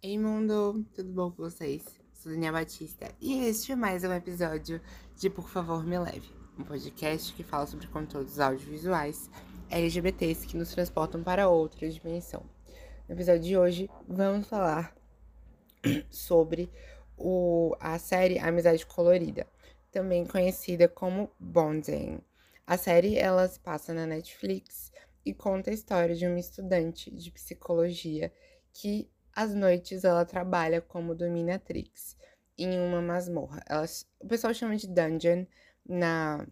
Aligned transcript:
Ei 0.00 0.16
mundo, 0.16 0.86
tudo 0.94 1.10
bom 1.10 1.28
com 1.32 1.42
vocês? 1.42 1.82
Sou 2.12 2.30
Daniela 2.30 2.60
Batista 2.60 3.12
e 3.20 3.46
este 3.46 3.72
é 3.72 3.74
mais 3.74 4.04
um 4.04 4.12
episódio 4.12 4.80
de 5.16 5.28
Por 5.28 5.48
Favor 5.48 5.84
Me 5.84 5.98
Leve, 5.98 6.30
um 6.56 6.62
podcast 6.62 7.34
que 7.34 7.42
fala 7.42 7.66
sobre 7.66 7.88
conteúdos 7.88 8.38
audiovisuais 8.38 9.28
LGBTs 9.68 10.46
que 10.46 10.56
nos 10.56 10.70
transportam 10.70 11.24
para 11.24 11.48
outra 11.48 11.90
dimensão. 11.90 12.48
No 13.08 13.16
episódio 13.16 13.42
de 13.42 13.58
hoje, 13.58 13.90
vamos 14.06 14.46
falar 14.46 14.96
sobre 16.08 16.70
o, 17.16 17.74
a 17.80 17.98
série 17.98 18.38
Amizade 18.38 18.86
Colorida, 18.86 19.48
também 19.90 20.24
conhecida 20.24 20.86
como 20.86 21.28
Bonding. 21.40 22.20
A 22.64 22.78
série 22.78 23.18
ela 23.18 23.48
se 23.48 23.58
passa 23.58 23.92
na 23.92 24.06
Netflix 24.06 24.92
e 25.26 25.34
conta 25.34 25.70
a 25.70 25.74
história 25.74 26.14
de 26.14 26.24
uma 26.24 26.38
estudante 26.38 27.10
de 27.10 27.32
psicologia 27.32 28.32
que 28.72 29.10
às 29.38 29.54
noites 29.54 30.02
ela 30.02 30.24
trabalha 30.24 30.80
como 30.80 31.14
dominatrix 31.14 32.16
em 32.58 32.76
uma 32.80 33.00
masmorra. 33.00 33.62
Ela, 33.68 33.86
o 34.18 34.26
pessoal 34.26 34.52
chama 34.52 34.74
de 34.76 34.88
dungeon 34.88 35.46
na, 35.88 36.44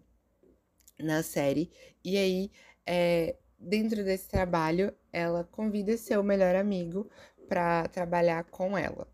na 0.97 1.21
série. 1.21 1.69
E 2.01 2.17
aí, 2.17 2.49
é, 2.85 3.35
dentro 3.59 4.05
desse 4.05 4.29
trabalho, 4.29 4.95
ela 5.11 5.43
convida 5.43 5.97
seu 5.97 6.23
melhor 6.23 6.55
amigo 6.55 7.11
para 7.49 7.89
trabalhar 7.89 8.45
com 8.45 8.77
ela. 8.77 9.05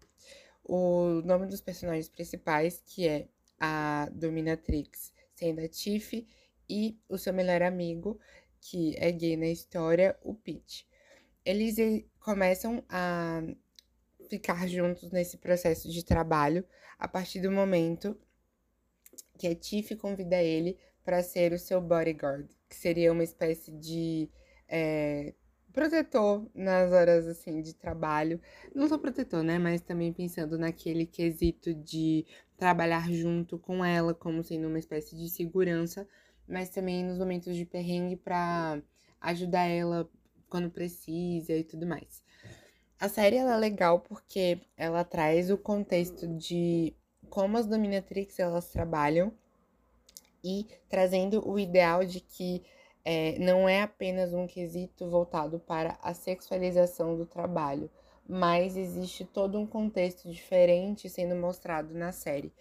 O 0.64 1.24
nome 1.26 1.48
dos 1.48 1.60
personagens 1.60 2.08
principais, 2.08 2.80
que 2.86 3.08
é 3.08 3.28
a 3.60 4.08
dominatrix, 4.14 5.12
sendo 5.34 5.62
a 5.62 5.68
Tiff, 5.68 6.28
e 6.70 7.00
o 7.10 7.18
seu 7.18 7.34
melhor 7.34 7.64
amigo, 7.64 8.20
que 8.62 8.96
é 9.00 9.12
gay 9.12 9.36
na 9.36 9.48
história, 9.48 10.16
o 10.22 10.36
Pete. 10.36 10.88
Eles 11.44 11.76
começam 12.20 12.84
a 12.88 13.42
ficar 14.34 14.68
juntos 14.68 15.12
nesse 15.12 15.38
processo 15.38 15.88
de 15.92 16.04
trabalho 16.04 16.66
a 16.98 17.08
partir 17.08 17.40
do 17.40 17.52
momento 17.52 18.18
que 19.38 19.46
a 19.48 19.56
Tiff 19.56 19.96
convida 19.96 20.42
ele 20.42 20.76
para 21.04 21.22
ser 21.22 21.54
o 21.54 21.60
seu 21.60 21.80
bodyguard, 21.80 22.50
que 22.68 22.76
seria 22.76 23.12
uma 23.12 23.24
espécie 23.24 23.72
de 23.72 24.28
é, 24.68 25.36
protetor 25.72 26.50
nas 26.56 26.92
horas 26.92 27.28
assim 27.28 27.62
de 27.62 27.76
trabalho. 27.76 28.42
Não 28.74 28.88
só 28.88 28.98
protetor, 28.98 29.44
né? 29.44 29.60
Mas 29.60 29.82
também 29.82 30.12
pensando 30.12 30.58
naquele 30.58 31.06
quesito 31.06 31.72
de 31.72 32.26
trabalhar 32.58 33.12
junto 33.12 33.60
com 33.60 33.86
ela, 33.86 34.16
como 34.16 34.44
sendo 34.44 34.68
uma 34.68 34.80
espécie 34.80 35.16
de 35.16 35.30
segurança, 35.30 36.08
mas 36.48 36.70
também 36.70 37.04
nos 37.04 37.20
momentos 37.20 37.56
de 37.56 37.66
perrengue 37.66 38.16
para 38.16 38.82
ajudar 39.22 39.66
ela 39.66 40.10
quando 40.50 40.72
precisa 40.72 41.54
e 41.54 41.64
tudo 41.64 41.86
mais. 41.86 42.23
A 43.04 43.10
série 43.10 43.36
é 43.36 43.58
legal 43.58 44.00
porque 44.00 44.62
ela 44.78 45.04
traz 45.04 45.52
o 45.52 45.58
contexto 45.58 46.26
de 46.26 46.96
como 47.30 47.58
as 47.58 47.66
dominatrix 47.66 48.40
elas 48.40 48.70
trabalham 48.70 49.34
e 50.42 50.66
trazendo 50.88 51.46
o 51.46 51.60
ideal 51.60 52.06
de 52.06 52.22
que 52.22 52.64
é, 53.04 53.38
não 53.40 53.68
é 53.68 53.82
apenas 53.82 54.34
um 54.34 54.48
quesito 54.48 55.10
voltado 55.10 55.60
para 55.60 56.00
a 56.02 56.14
sexualização 56.14 57.18
do 57.18 57.26
trabalho, 57.26 57.92
mas 58.26 58.78
existe 58.78 59.26
todo 59.26 59.60
um 59.60 59.68
contexto 59.68 60.32
diferente 60.32 61.10
sendo 61.10 61.36
mostrado 61.36 61.94
na 61.94 62.14
série. 62.14 62.54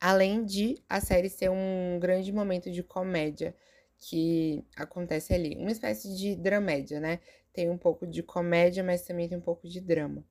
Além 0.00 0.44
de 0.44 0.82
a 0.88 1.00
série 1.00 1.28
ser 1.30 1.48
um 1.48 2.00
grande 2.00 2.32
momento 2.32 2.72
de 2.72 2.82
comédia 2.82 3.54
que 3.98 4.64
acontece 4.76 5.32
ali, 5.32 5.56
uma 5.56 5.70
espécie 5.70 6.12
de 6.16 6.34
dramédia, 6.34 6.98
né? 6.98 7.20
Tem 7.56 7.70
um 7.70 7.78
pouco 7.78 8.06
de 8.06 8.22
comédia, 8.22 8.84
mas 8.84 9.02
também 9.02 9.26
tem 9.26 9.38
um 9.38 9.40
pouco 9.40 9.66
de 9.66 9.80
drama. 9.80 10.22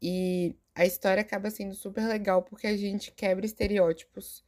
E 0.00 0.54
a 0.74 0.84
história 0.84 1.22
acaba 1.22 1.50
sendo 1.50 1.74
super 1.74 2.06
legal 2.06 2.42
porque 2.42 2.66
a 2.66 2.76
gente 2.76 3.10
quebra 3.10 3.46
estereótipos 3.46 4.44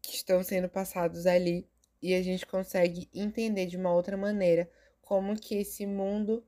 que 0.00 0.16
estão 0.16 0.42
sendo 0.42 0.70
passados 0.70 1.26
ali 1.26 1.68
e 2.00 2.14
a 2.14 2.22
gente 2.22 2.46
consegue 2.46 3.08
entender 3.14 3.66
de 3.66 3.76
uma 3.76 3.92
outra 3.92 4.16
maneira 4.16 4.68
como 5.02 5.36
que 5.36 5.56
esse 5.56 5.84
mundo 5.84 6.42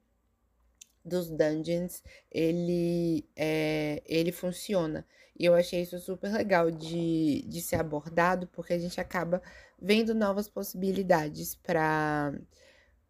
dos 1.04 1.28
dungeons 1.28 2.02
ele 2.30 3.28
é, 3.36 4.02
ele 4.06 4.32
funciona 4.32 5.06
e 5.38 5.44
eu 5.44 5.54
achei 5.54 5.82
isso 5.82 5.98
super 5.98 6.32
legal 6.32 6.70
de, 6.70 7.42
de 7.42 7.60
ser 7.60 7.76
abordado 7.76 8.46
porque 8.48 8.72
a 8.72 8.78
gente 8.78 8.98
acaba 8.98 9.42
vendo 9.78 10.14
novas 10.14 10.48
possibilidades 10.48 11.54
para 11.56 12.32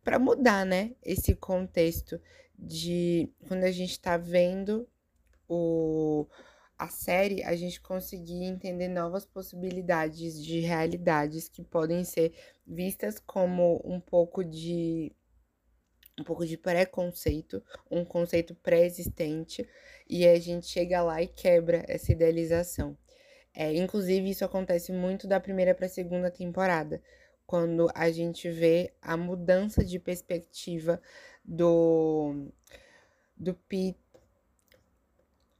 para 0.05 0.19
mudar, 0.19 0.65
né, 0.67 0.95
esse 1.03 1.35
contexto 1.35 2.21
de 2.57 3.33
quando 3.49 3.65
a 3.65 3.73
gente 3.73 3.93
está 3.93 4.17
vendo 4.17 4.87
o 5.49 6.27
a 6.77 6.89
série, 6.89 7.43
a 7.45 7.55
gente 7.55 7.81
conseguir 7.81 8.45
entender 8.45 8.89
novas 8.89 9.25
possibilidades 9.25 10.43
de 10.43 10.59
realidades 10.59 11.49
que 11.49 11.63
podem 11.63 12.03
ser 12.05 12.33
vistas 12.67 13.21
como 13.21 13.81
um 13.85 14.01
pouco 14.01 14.45
de 14.45 15.15
um 16.19 16.25
pouco 16.25 16.47
de 16.47 16.57
preconceito, 16.57 17.63
um 17.91 18.05
conceito 18.05 18.55
pré-existente, 18.57 19.69
e 20.09 20.27
a 20.27 20.39
gente 20.39 20.67
chega 20.67 21.03
lá 21.03 21.21
e 21.23 21.27
quebra 21.27 21.85
essa 21.89 22.13
idealização. 22.13 22.97
É, 23.53 23.73
inclusive, 23.75 24.31
isso 24.31 24.45
acontece 24.45 24.93
muito 24.93 25.27
da 25.27 25.41
primeira 25.41 25.75
para 25.75 25.87
a 25.87 25.89
segunda 25.89 26.31
temporada 26.31 27.03
quando 27.47 27.91
a 27.95 28.11
gente 28.11 28.51
vê 28.51 28.93
a 29.03 29.17
mudança 29.17 29.85
de 29.85 29.99
perspectiva 29.99 31.01
do 31.45 32.49
do 33.37 33.55
Pete 33.55 33.99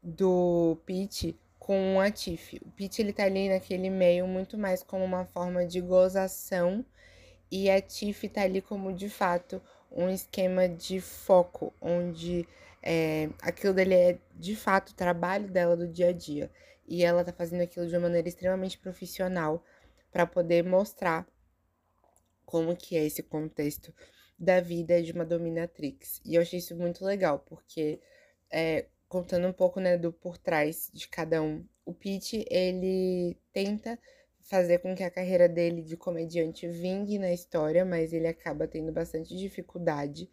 do 0.03 0.79
Pete 0.85 1.39
com 1.59 1.99
a 2.01 2.11
Tiff. 2.11 2.61
O 2.65 2.71
Pete 2.73 3.01
ele 3.01 3.13
tá 3.13 3.25
ali 3.25 3.49
naquele 3.49 3.89
meio 3.91 4.27
muito 4.27 4.59
mais 4.59 4.83
como 4.83 5.05
uma 5.05 5.25
forma 5.27 5.67
de 5.67 5.81
gozação 5.81 6.85
e 7.51 7.71
a 7.71 7.81
Tiff 7.81 8.29
tá 8.29 8.43
ali 8.43 8.61
como 8.61 8.93
de 8.93 9.09
fato 9.09 9.63
um 9.91 10.09
esquema 10.11 10.69
de 10.69 11.01
foco, 11.01 11.73
onde 11.81 12.47
é, 12.83 13.31
aquilo 13.41 13.73
dele 13.73 13.95
é 13.95 14.19
de 14.35 14.57
fato 14.57 14.91
o 14.91 14.95
trabalho 14.95 15.49
dela 15.49 15.77
do 15.77 15.87
dia 15.89 16.09
a 16.09 16.13
dia. 16.13 16.51
E 16.87 17.05
ela 17.05 17.25
tá 17.25 17.33
fazendo 17.33 17.63
aquilo 17.63 17.87
de 17.87 17.95
uma 17.95 18.03
maneira 18.03 18.29
extremamente 18.29 18.79
profissional 18.79 19.65
para 20.13 20.27
poder 20.27 20.65
mostrar 20.65 21.27
como 22.55 22.77
que 22.77 22.97
é 22.97 23.05
esse 23.05 23.21
contexto 23.21 23.93
da 24.39 24.61
vida 24.61 25.03
de 25.03 25.11
uma 25.11 25.25
dominatrix. 25.25 26.21
E 26.25 26.37
eu 26.37 26.43
achei 26.43 26.61
isso 26.61 26.77
muito 26.77 27.05
legal, 27.05 27.41
porque 27.41 27.99
é, 28.49 28.87
contando 29.09 29.49
um 29.49 29.53
pouco 29.53 29.81
né, 29.81 29.99
do 29.99 30.13
por 30.13 30.39
trás 30.39 30.89
de 30.95 31.09
cada 31.09 31.43
um, 31.43 31.67
o 31.85 31.93
Pete, 31.93 32.47
ele 32.49 33.37
tenta 33.53 33.99
fazer 34.41 34.79
com 34.79 34.95
que 34.95 35.03
a 35.03 35.11
carreira 35.11 35.49
dele 35.49 35.83
de 35.83 35.97
comediante 35.97 36.69
vingue 36.69 37.19
na 37.19 37.33
história, 37.33 37.85
mas 37.85 38.13
ele 38.13 38.29
acaba 38.29 38.69
tendo 38.69 38.93
bastante 38.93 39.37
dificuldade. 39.37 40.31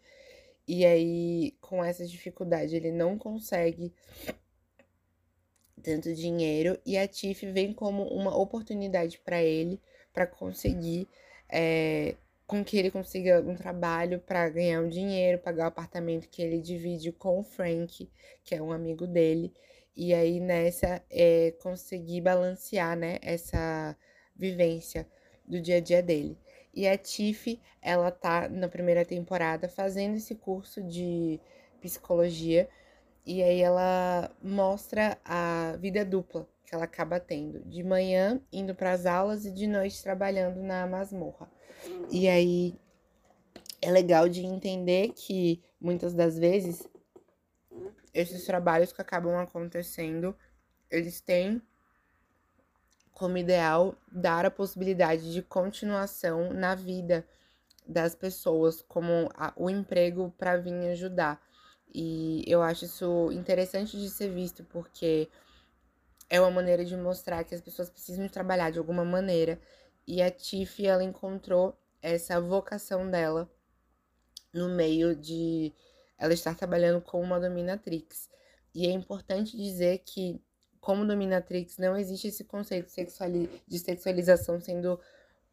E 0.68 0.86
aí, 0.86 1.56
com 1.60 1.82
essa 1.82 2.06
dificuldade, 2.06 2.76
ele 2.76 2.92
não 2.92 3.18
consegue 3.18 3.92
tanto 5.82 6.14
dinheiro 6.14 6.78
e 6.86 6.96
a 6.96 7.08
Tiff 7.08 7.44
vem 7.50 7.72
como 7.72 8.04
uma 8.04 8.36
oportunidade 8.36 9.18
para 9.18 9.42
ele 9.42 9.82
para 10.12 10.24
conseguir 10.24 11.08
é, 11.52 12.16
com 12.46 12.64
que 12.64 12.76
ele 12.78 12.90
consiga 12.90 13.40
um 13.40 13.54
trabalho 13.54 14.18
para 14.20 14.48
ganhar 14.48 14.80
um 14.80 14.88
dinheiro, 14.88 15.38
pagar 15.38 15.64
o 15.64 15.68
apartamento 15.68 16.28
que 16.28 16.42
ele 16.42 16.60
divide 16.60 17.12
com 17.12 17.38
o 17.40 17.44
Frank, 17.44 18.10
que 18.42 18.54
é 18.54 18.62
um 18.62 18.72
amigo 18.72 19.06
dele. 19.06 19.52
E 19.94 20.14
aí 20.14 20.40
nessa 20.40 21.02
é 21.10 21.52
conseguir 21.62 22.22
balancear, 22.22 22.96
né, 22.96 23.18
essa 23.22 23.96
vivência 24.34 25.06
do 25.46 25.60
dia 25.60 25.76
a 25.76 25.80
dia 25.80 26.02
dele. 26.02 26.38
E 26.74 26.88
a 26.88 26.96
Tiff, 26.96 27.60
ela 27.82 28.10
tá 28.10 28.48
na 28.48 28.68
primeira 28.68 29.04
temporada 29.04 29.68
fazendo 29.68 30.16
esse 30.16 30.34
curso 30.34 30.82
de 30.82 31.38
psicologia 31.80 32.68
e 33.26 33.42
aí 33.42 33.60
ela 33.60 34.30
mostra 34.42 35.18
a 35.24 35.76
vida 35.78 36.04
dupla 36.04 36.48
que 36.72 36.76
ela 36.76 36.84
acaba 36.84 37.20
tendo, 37.20 37.60
de 37.66 37.82
manhã 37.82 38.40
indo 38.50 38.74
para 38.74 38.92
as 38.92 39.04
aulas 39.04 39.44
e 39.44 39.50
de 39.50 39.66
noite 39.66 40.02
trabalhando 40.02 40.62
na 40.62 40.86
masmorra. 40.86 41.46
E 42.10 42.26
aí 42.26 42.74
é 43.82 43.90
legal 43.90 44.26
de 44.26 44.42
entender 44.42 45.10
que 45.10 45.62
muitas 45.78 46.14
das 46.14 46.38
vezes 46.38 46.88
esses 48.14 48.46
trabalhos 48.46 48.90
que 48.90 49.02
acabam 49.02 49.36
acontecendo, 49.36 50.34
eles 50.90 51.20
têm 51.20 51.60
como 53.12 53.36
ideal 53.36 53.94
dar 54.10 54.46
a 54.46 54.50
possibilidade 54.50 55.30
de 55.30 55.42
continuação 55.42 56.54
na 56.54 56.74
vida 56.74 57.28
das 57.86 58.14
pessoas, 58.14 58.80
como 58.88 59.28
a, 59.34 59.52
o 59.56 59.68
emprego 59.68 60.32
para 60.38 60.56
vir 60.56 60.72
ajudar. 60.90 61.38
E 61.94 62.42
eu 62.46 62.62
acho 62.62 62.86
isso 62.86 63.30
interessante 63.30 63.98
de 63.98 64.08
ser 64.08 64.30
visto, 64.30 64.64
porque 64.64 65.28
é 66.32 66.40
uma 66.40 66.50
maneira 66.50 66.82
de 66.82 66.96
mostrar 66.96 67.44
que 67.44 67.54
as 67.54 67.60
pessoas 67.60 67.90
precisam 67.90 68.26
trabalhar 68.26 68.70
de 68.70 68.78
alguma 68.78 69.04
maneira. 69.04 69.60
E 70.06 70.22
a 70.22 70.30
Tiff, 70.30 70.84
ela 70.86 71.04
encontrou 71.04 71.78
essa 72.00 72.40
vocação 72.40 73.10
dela 73.10 73.50
no 74.50 74.70
meio 74.70 75.14
de 75.14 75.74
ela 76.16 76.32
estar 76.32 76.54
trabalhando 76.54 77.02
com 77.02 77.20
uma 77.20 77.38
dominatrix. 77.38 78.30
E 78.74 78.86
é 78.86 78.90
importante 78.90 79.58
dizer 79.58 79.98
que, 80.06 80.40
como 80.80 81.06
dominatrix, 81.06 81.76
não 81.76 81.98
existe 81.98 82.28
esse 82.28 82.44
conceito 82.44 82.90
de 83.68 83.78
sexualização 83.78 84.58
sendo 84.58 84.98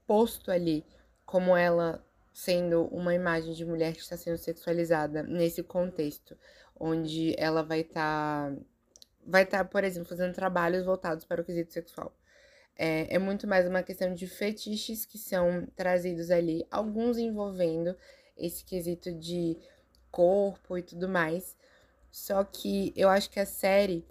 posto 0.08 0.50
ali, 0.50 0.86
como 1.26 1.58
ela 1.58 2.02
sendo 2.34 2.86
uma 2.86 3.14
imagem 3.14 3.52
de 3.52 3.66
mulher 3.66 3.92
que 3.92 4.00
está 4.00 4.16
sendo 4.16 4.38
sexualizada 4.38 5.24
nesse 5.24 5.62
contexto, 5.62 6.38
onde 6.80 7.36
ela 7.38 7.64
vai 7.64 7.82
estar, 7.82 8.50
tá, 8.50 8.58
vai 9.26 9.44
estar, 9.44 9.60
tá, 9.60 9.66
por 9.66 9.84
exemplo, 9.84 10.10
fazendo 10.10 10.34
trabalhos 10.34 10.86
voltados 10.86 11.26
para 11.26 11.42
o 11.42 11.46
quesito 11.46 11.74
sexual. 11.74 12.16
É, 12.76 13.16
é 13.16 13.20
muito 13.20 13.46
mais 13.46 13.68
uma 13.68 13.84
questão 13.84 14.14
de 14.14 14.26
fetiches 14.28 15.06
que 15.06 15.18
são 15.18 15.68
trazidos 15.76 16.32
ali, 16.32 16.66
alguns 16.72 17.18
envolvendo 17.18 17.96
esse 18.38 18.64
quesito 18.64 19.14
de 19.14 19.58
corpo 20.10 20.78
e 20.78 20.82
tudo 20.82 21.10
mais. 21.10 21.58
Só 22.10 22.44
que 22.44 22.94
eu 22.96 23.10
acho 23.10 23.30
que 23.30 23.40
a 23.40 23.46
série 23.46 24.06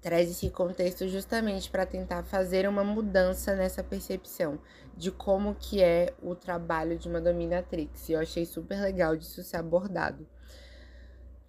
traz 0.00 0.30
esse 0.30 0.48
contexto 0.50 1.08
justamente 1.08 1.68
para 1.68 1.84
tentar 1.84 2.22
fazer 2.22 2.68
uma 2.68 2.84
mudança 2.84 3.56
nessa 3.56 3.82
percepção 3.82 4.60
de 4.96 5.10
como 5.10 5.56
que 5.56 5.82
é 5.82 6.14
o 6.22 6.34
trabalho 6.34 6.96
de 6.96 7.08
uma 7.08 7.20
dominatrix. 7.20 8.08
E 8.08 8.12
eu 8.12 8.20
achei 8.20 8.46
super 8.46 8.80
legal 8.80 9.16
disso 9.16 9.42
ser 9.42 9.56
abordado. 9.56 10.24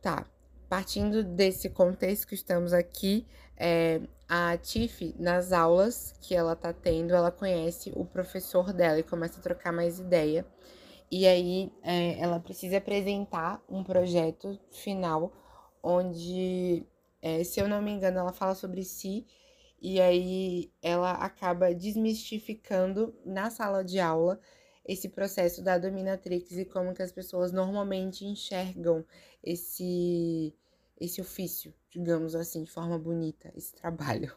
Tá, 0.01 0.25
partindo 0.69 1.23
desse 1.23 1.69
contexto 1.69 2.27
que 2.27 2.35
estamos 2.35 2.73
aqui, 2.73 3.25
é, 3.55 4.01
a 4.27 4.57
Tiff, 4.57 5.15
nas 5.17 5.51
aulas 5.51 6.13
que 6.21 6.35
ela 6.35 6.55
tá 6.55 6.73
tendo, 6.73 7.13
ela 7.13 7.31
conhece 7.31 7.91
o 7.95 8.05
professor 8.05 8.73
dela 8.73 8.99
e 8.99 9.03
começa 9.03 9.39
a 9.39 9.43
trocar 9.43 9.71
mais 9.71 9.99
ideia. 9.99 10.45
E 11.09 11.25
aí 11.25 11.71
é, 11.81 12.19
ela 12.19 12.39
precisa 12.39 12.77
apresentar 12.77 13.63
um 13.69 13.83
projeto 13.83 14.59
final 14.71 15.31
onde, 15.81 16.85
é, 17.21 17.43
se 17.43 17.59
eu 17.59 17.67
não 17.67 17.81
me 17.81 17.91
engano, 17.91 18.19
ela 18.19 18.33
fala 18.33 18.53
sobre 18.53 18.83
si 18.83 19.25
e 19.81 20.01
aí 20.01 20.71
ela 20.81 21.11
acaba 21.11 21.73
desmistificando 21.73 23.15
na 23.25 23.49
sala 23.49 23.83
de 23.83 23.99
aula 23.99 24.39
esse 24.87 25.09
processo 25.09 25.61
da 25.61 25.77
dominatrix 25.77 26.51
e 26.51 26.65
como 26.65 26.93
que 26.93 27.03
as 27.03 27.11
pessoas 27.11 27.51
normalmente 27.51 28.25
enxergam 28.25 29.05
esse 29.43 30.55
esse 30.99 31.21
ofício, 31.21 31.71
digamos 31.91 32.33
assim, 32.33 32.63
de 32.63 32.71
forma 32.71 32.97
bonita, 32.97 33.51
esse 33.55 33.75
trabalho. 33.75 34.35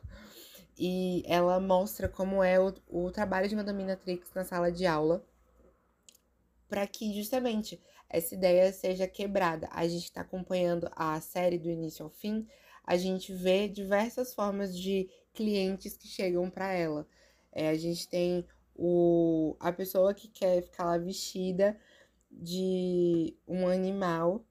E 0.78 1.22
ela 1.26 1.58
mostra 1.58 2.06
como 2.06 2.42
é 2.42 2.60
o, 2.60 2.74
o 2.86 3.10
trabalho 3.10 3.48
de 3.48 3.54
uma 3.54 3.64
dominatrix 3.64 4.30
na 4.34 4.44
sala 4.44 4.70
de 4.70 4.84
aula, 4.84 5.24
para 6.68 6.86
que 6.86 7.14
justamente 7.14 7.80
essa 8.10 8.34
ideia 8.34 8.70
seja 8.72 9.08
quebrada. 9.08 9.68
A 9.72 9.88
gente 9.88 10.04
está 10.04 10.20
acompanhando 10.20 10.90
a 10.94 11.18
série 11.20 11.58
do 11.58 11.70
início 11.70 12.04
ao 12.04 12.10
fim, 12.10 12.46
a 12.84 12.96
gente 12.96 13.32
vê 13.32 13.68
diversas 13.68 14.34
formas 14.34 14.76
de 14.76 15.08
clientes 15.32 15.96
que 15.96 16.08
chegam 16.08 16.50
para 16.50 16.72
ela. 16.72 17.06
É, 17.52 17.68
a 17.68 17.76
gente 17.76 18.08
tem 18.08 18.46
o, 18.74 19.56
a 19.60 19.72
pessoa 19.72 20.14
que 20.14 20.28
quer 20.28 20.62
ficar 20.62 20.84
lá 20.84 20.98
vestida 20.98 21.78
de 22.30 23.36
um 23.46 23.66
animal 23.66 24.44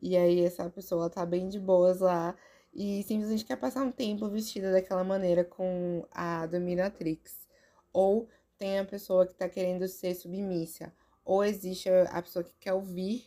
e 0.00 0.16
aí 0.16 0.40
essa 0.40 0.68
pessoa 0.70 1.10
tá 1.10 1.24
bem 1.24 1.48
de 1.48 1.58
boas 1.58 2.00
lá 2.00 2.36
e 2.72 3.02
simplesmente 3.04 3.44
quer 3.44 3.56
passar 3.56 3.82
um 3.82 3.90
tempo 3.90 4.28
vestida 4.28 4.70
daquela 4.70 5.02
maneira 5.02 5.44
com 5.44 6.06
a 6.10 6.46
dominatrix. 6.46 7.48
Ou 7.92 8.28
tem 8.58 8.78
a 8.78 8.84
pessoa 8.84 9.26
que 9.26 9.34
tá 9.34 9.48
querendo 9.48 9.88
ser 9.88 10.14
submissa. 10.14 10.92
Ou 11.24 11.42
existe 11.42 11.88
a 11.88 12.22
pessoa 12.22 12.44
que 12.44 12.54
quer 12.60 12.74
ouvir 12.74 13.26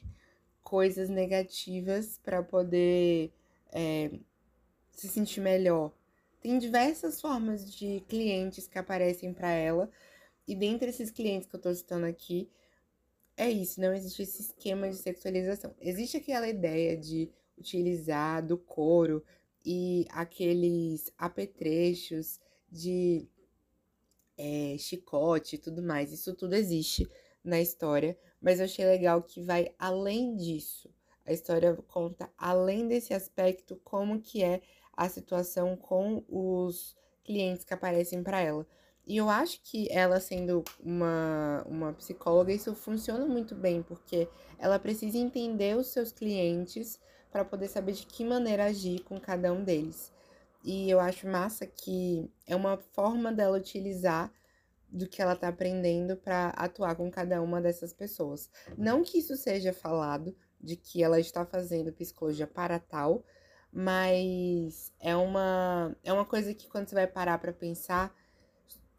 coisas 0.63 1.09
negativas 1.09 2.19
para 2.23 2.43
poder 2.43 3.33
é, 3.71 4.11
se 4.91 5.07
sentir 5.07 5.41
melhor. 5.41 5.91
Tem 6.39 6.57
diversas 6.59 7.19
formas 7.19 7.73
de 7.73 8.01
clientes 8.07 8.67
que 8.67 8.77
aparecem 8.77 9.33
para 9.33 9.49
ela. 9.49 9.89
E 10.49 10.55
dentre 10.55 10.89
esses 10.89 11.11
clientes 11.11 11.47
que 11.47 11.55
eu 11.55 11.61
tô 11.61 11.71
citando 11.71 12.07
aqui, 12.07 12.49
é 13.37 13.47
isso, 13.51 13.79
não 13.79 13.93
existe 13.93 14.23
esse 14.23 14.41
esquema 14.41 14.89
de 14.89 14.95
sexualização. 14.95 15.75
Existe 15.79 16.17
aquela 16.17 16.47
ideia 16.47 16.97
de 16.97 17.29
utilizar 17.55 18.43
do 18.43 18.57
couro 18.57 19.23
e 19.63 20.07
aqueles 20.09 21.13
apetrechos 21.19 22.39
de 22.67 23.27
é, 24.35 24.75
chicote 24.79 25.55
e 25.55 25.59
tudo 25.59 25.83
mais. 25.83 26.11
Isso 26.11 26.33
tudo 26.33 26.55
existe 26.55 27.07
na 27.43 27.61
história, 27.61 28.17
mas 28.41 28.57
eu 28.57 28.65
achei 28.65 28.85
legal 28.87 29.21
que 29.21 29.43
vai 29.43 29.71
além 29.77 30.35
disso. 30.35 30.89
A 31.27 31.31
história 31.31 31.75
conta 31.87 32.27
além 32.35 32.87
desse 32.87 33.13
aspecto 33.13 33.79
como 33.83 34.19
que 34.19 34.43
é 34.43 34.63
a 34.93 35.07
situação 35.07 35.77
com 35.77 36.23
os 36.27 36.97
clientes 37.23 37.63
que 37.63 37.73
aparecem 37.75 38.23
para 38.23 38.41
ela. 38.41 38.65
E 39.09 39.17
eu 39.17 39.27
acho 39.27 39.59
que 39.63 39.87
ela 39.89 40.19
sendo 40.19 40.63
uma, 40.79 41.65
uma 41.67 41.93
psicóloga, 41.93 42.53
isso 42.53 42.75
funciona 42.75 43.25
muito 43.25 43.55
bem, 43.55 43.81
porque 43.81 44.29
ela 44.59 44.77
precisa 44.77 45.17
entender 45.17 45.75
os 45.75 45.87
seus 45.87 46.11
clientes 46.11 46.99
para 47.31 47.43
poder 47.43 47.69
saber 47.69 47.93
de 47.93 48.05
que 48.05 48.23
maneira 48.23 48.65
agir 48.65 48.99
com 48.99 49.19
cada 49.19 49.51
um 49.51 49.63
deles. 49.63 50.13
E 50.63 50.87
eu 50.87 50.99
acho 50.99 51.27
massa 51.27 51.65
que 51.65 52.31
é 52.45 52.55
uma 52.55 52.77
forma 52.77 53.33
dela 53.33 53.57
utilizar 53.57 54.31
do 54.87 55.07
que 55.07 55.23
ela 55.23 55.35
tá 55.35 55.47
aprendendo 55.47 56.15
para 56.15 56.49
atuar 56.49 56.95
com 56.95 57.09
cada 57.09 57.41
uma 57.41 57.59
dessas 57.59 57.91
pessoas. 57.91 58.47
Não 58.77 59.01
que 59.01 59.17
isso 59.17 59.35
seja 59.35 59.73
falado 59.73 60.37
de 60.61 60.75
que 60.75 61.03
ela 61.03 61.19
está 61.19 61.43
fazendo 61.43 61.91
psicologia 61.91 62.45
para 62.45 62.77
tal, 62.77 63.25
mas 63.73 64.93
é 64.99 65.15
uma 65.15 65.95
é 66.03 66.13
uma 66.13 66.25
coisa 66.25 66.53
que 66.53 66.67
quando 66.67 66.87
você 66.89 66.93
vai 66.93 67.07
parar 67.07 67.39
para 67.39 67.51
pensar, 67.51 68.13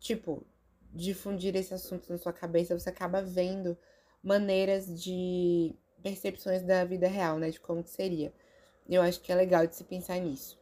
tipo, 0.00 0.44
difundir 0.93 1.55
esse 1.55 1.73
assunto 1.73 2.11
na 2.11 2.19
sua 2.19 2.32
cabeça, 2.32 2.76
você 2.76 2.88
acaba 2.88 3.23
vendo 3.23 3.79
maneiras 4.23 5.00
de 5.00 5.75
percepções 6.02 6.62
da 6.62 6.85
vida 6.85 7.06
real, 7.06 7.38
né? 7.38 7.50
De 7.50 7.61
como 7.61 7.85
que 7.85 7.91
seria. 7.91 8.32
Eu 8.88 9.02
acho 9.02 9.20
que 9.20 9.31
é 9.31 9.35
legal 9.35 9.67
de 9.67 9.76
se 9.76 9.85
pensar 9.85 10.19
nisso. 10.19 10.58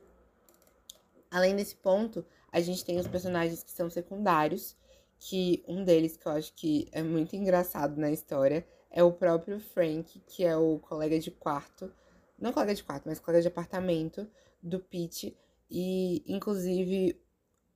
Além 1.31 1.57
desse 1.57 1.77
ponto, 1.77 2.27
a 2.53 2.61
gente 2.61 2.85
tem 2.85 2.99
os 2.99 3.07
personagens 3.07 3.63
que 3.63 3.71
são 3.71 3.89
secundários, 3.89 4.77
que 5.19 5.65
um 5.67 5.85
deles 5.85 6.17
que 6.17 6.27
eu 6.27 6.33
acho 6.33 6.53
que 6.55 6.89
é 6.93 7.03
muito 7.03 7.35
engraçado 7.35 7.97
na 7.97 8.11
história 8.11 8.67
é 8.91 9.03
o 9.03 9.13
próprio 9.13 9.61
Frank, 9.61 10.21
que 10.27 10.45
é 10.45 10.57
o 10.57 10.79
colega 10.79 11.19
de 11.19 11.31
quarto, 11.31 11.93
não 12.39 12.53
colega 12.53 12.75
de 12.75 12.83
quarto, 12.83 13.05
mas 13.07 13.19
colega 13.19 13.43
de 13.43 13.49
apartamento 13.49 14.27
do 14.63 14.79
Pete, 14.81 15.37
e 15.71 16.23
inclusive 16.27 17.21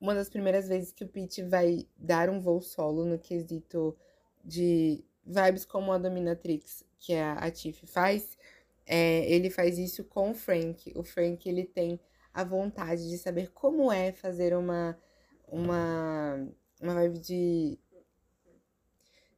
uma 0.03 0.17
das 0.17 0.29
primeiras 0.29 0.67
vezes 0.67 0.91
que 0.91 1.05
o 1.05 1.09
Pete 1.09 1.45
vai 1.45 1.87
dar 1.97 2.29
um 2.29 2.41
voo 2.41 2.61
solo 2.61 3.05
no 3.05 3.21
quesito 3.21 3.97
de 4.45 5.05
vibes 5.25 5.65
como 5.65 5.93
a 5.93 5.99
Dominatrix, 5.99 6.85
que 6.99 7.15
a, 7.15 7.35
a 7.35 7.49
Tiff 7.53 7.87
faz, 7.87 8.37
é, 8.85 9.25
ele 9.33 9.49
faz 9.49 9.79
isso 9.79 10.03
com 10.03 10.33
o 10.33 10.35
Frank. 10.35 10.93
O 10.97 11.05
Frank, 11.05 11.49
ele 11.49 11.65
tem 11.65 12.01
a 12.35 12.43
vontade 12.43 13.09
de 13.09 13.17
saber 13.17 13.53
como 13.53 13.93
é 13.93 14.11
fazer 14.11 14.57
uma, 14.57 14.99
uma, 15.47 16.49
uma 16.81 16.95
vibe 16.95 17.21
de, 17.21 17.79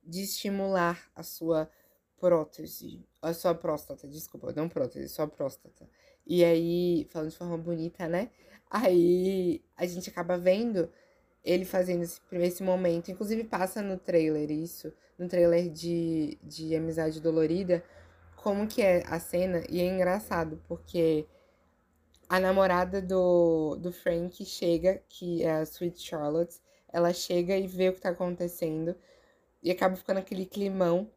de 0.03 0.23
estimular 0.23 1.11
a 1.15 1.23
sua 1.23 1.69
prótese, 2.19 3.05
a 3.21 3.33
sua 3.33 3.55
próstata, 3.55 4.09
desculpa, 4.09 4.53
não 4.53 4.69
prótese, 4.69 5.09
sua 5.09 5.27
próstata. 5.27 5.89
E 6.27 6.45
aí, 6.45 7.07
falando 7.11 7.31
de 7.31 7.37
forma 7.37 7.59
bonita, 7.59 8.09
né? 8.09 8.31
Aí 8.71 9.63
a 9.77 9.87
gente 9.87 10.11
acaba 10.11 10.39
vendo 10.39 10.91
ele 11.45 11.65
fazendo 11.65 12.03
esse, 12.03 12.21
esse 12.33 12.63
momento. 12.63 13.11
Inclusive 13.11 13.45
passa 13.45 13.83
no 13.83 13.99
trailer 13.99 14.51
isso, 14.51 14.93
no 15.19 15.29
trailer 15.29 15.71
de, 15.71 16.39
de 16.43 16.75
Amizade 16.75 17.21
Dolorida, 17.21 17.85
como 18.37 18.67
que 18.67 18.83
é 18.83 19.05
a 19.07 19.21
cena. 19.21 19.63
E 19.69 19.81
é 19.81 19.87
engraçado, 19.87 20.61
porque 20.67 21.27
a 22.29 22.41
namorada 22.41 23.03
do, 23.03 23.77
do 23.77 23.93
Frank 23.93 24.45
chega, 24.45 25.03
que 25.09 25.43
é 25.43 25.53
a 25.53 25.63
Sweet 25.63 26.01
Charlotte, 26.01 26.57
ela 26.93 27.13
chega 27.13 27.57
e 27.57 27.67
vê 27.67 27.91
o 27.91 27.93
que 27.93 28.01
tá 28.01 28.11
acontecendo. 28.11 28.97
E 29.63 29.71
acaba 29.71 29.97
ficando 29.97 30.19
aquele 30.19 30.47
climão. 30.47 31.11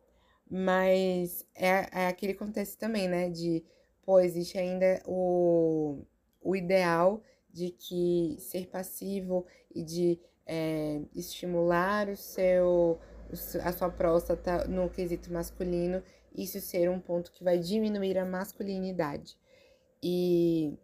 Mas 0.50 1.46
é, 1.54 2.04
é 2.04 2.08
aquele 2.08 2.34
que 2.34 2.44
acontece 2.44 2.78
também, 2.78 3.08
né? 3.08 3.30
De, 3.30 3.64
pô, 4.04 4.20
existe 4.20 4.58
ainda 4.58 5.02
o, 5.06 6.06
o 6.42 6.56
ideal 6.56 7.22
de 7.52 7.72
que 7.72 8.38
ser 8.40 8.68
passivo 8.68 9.46
e 9.74 9.84
de 9.84 10.20
é, 10.46 11.02
estimular 11.14 12.08
o 12.08 12.16
seu, 12.16 13.00
a 13.64 13.72
sua 13.74 13.90
próstata 13.90 14.66
no 14.68 14.90
quesito 14.90 15.32
masculino, 15.32 16.02
isso 16.34 16.62
ser 16.62 16.90
um 16.90 17.00
ponto 17.00 17.32
que 17.32 17.44
vai 17.44 17.58
diminuir 17.58 18.18
a 18.18 18.26
masculinidade. 18.26 19.38
E 20.02 20.78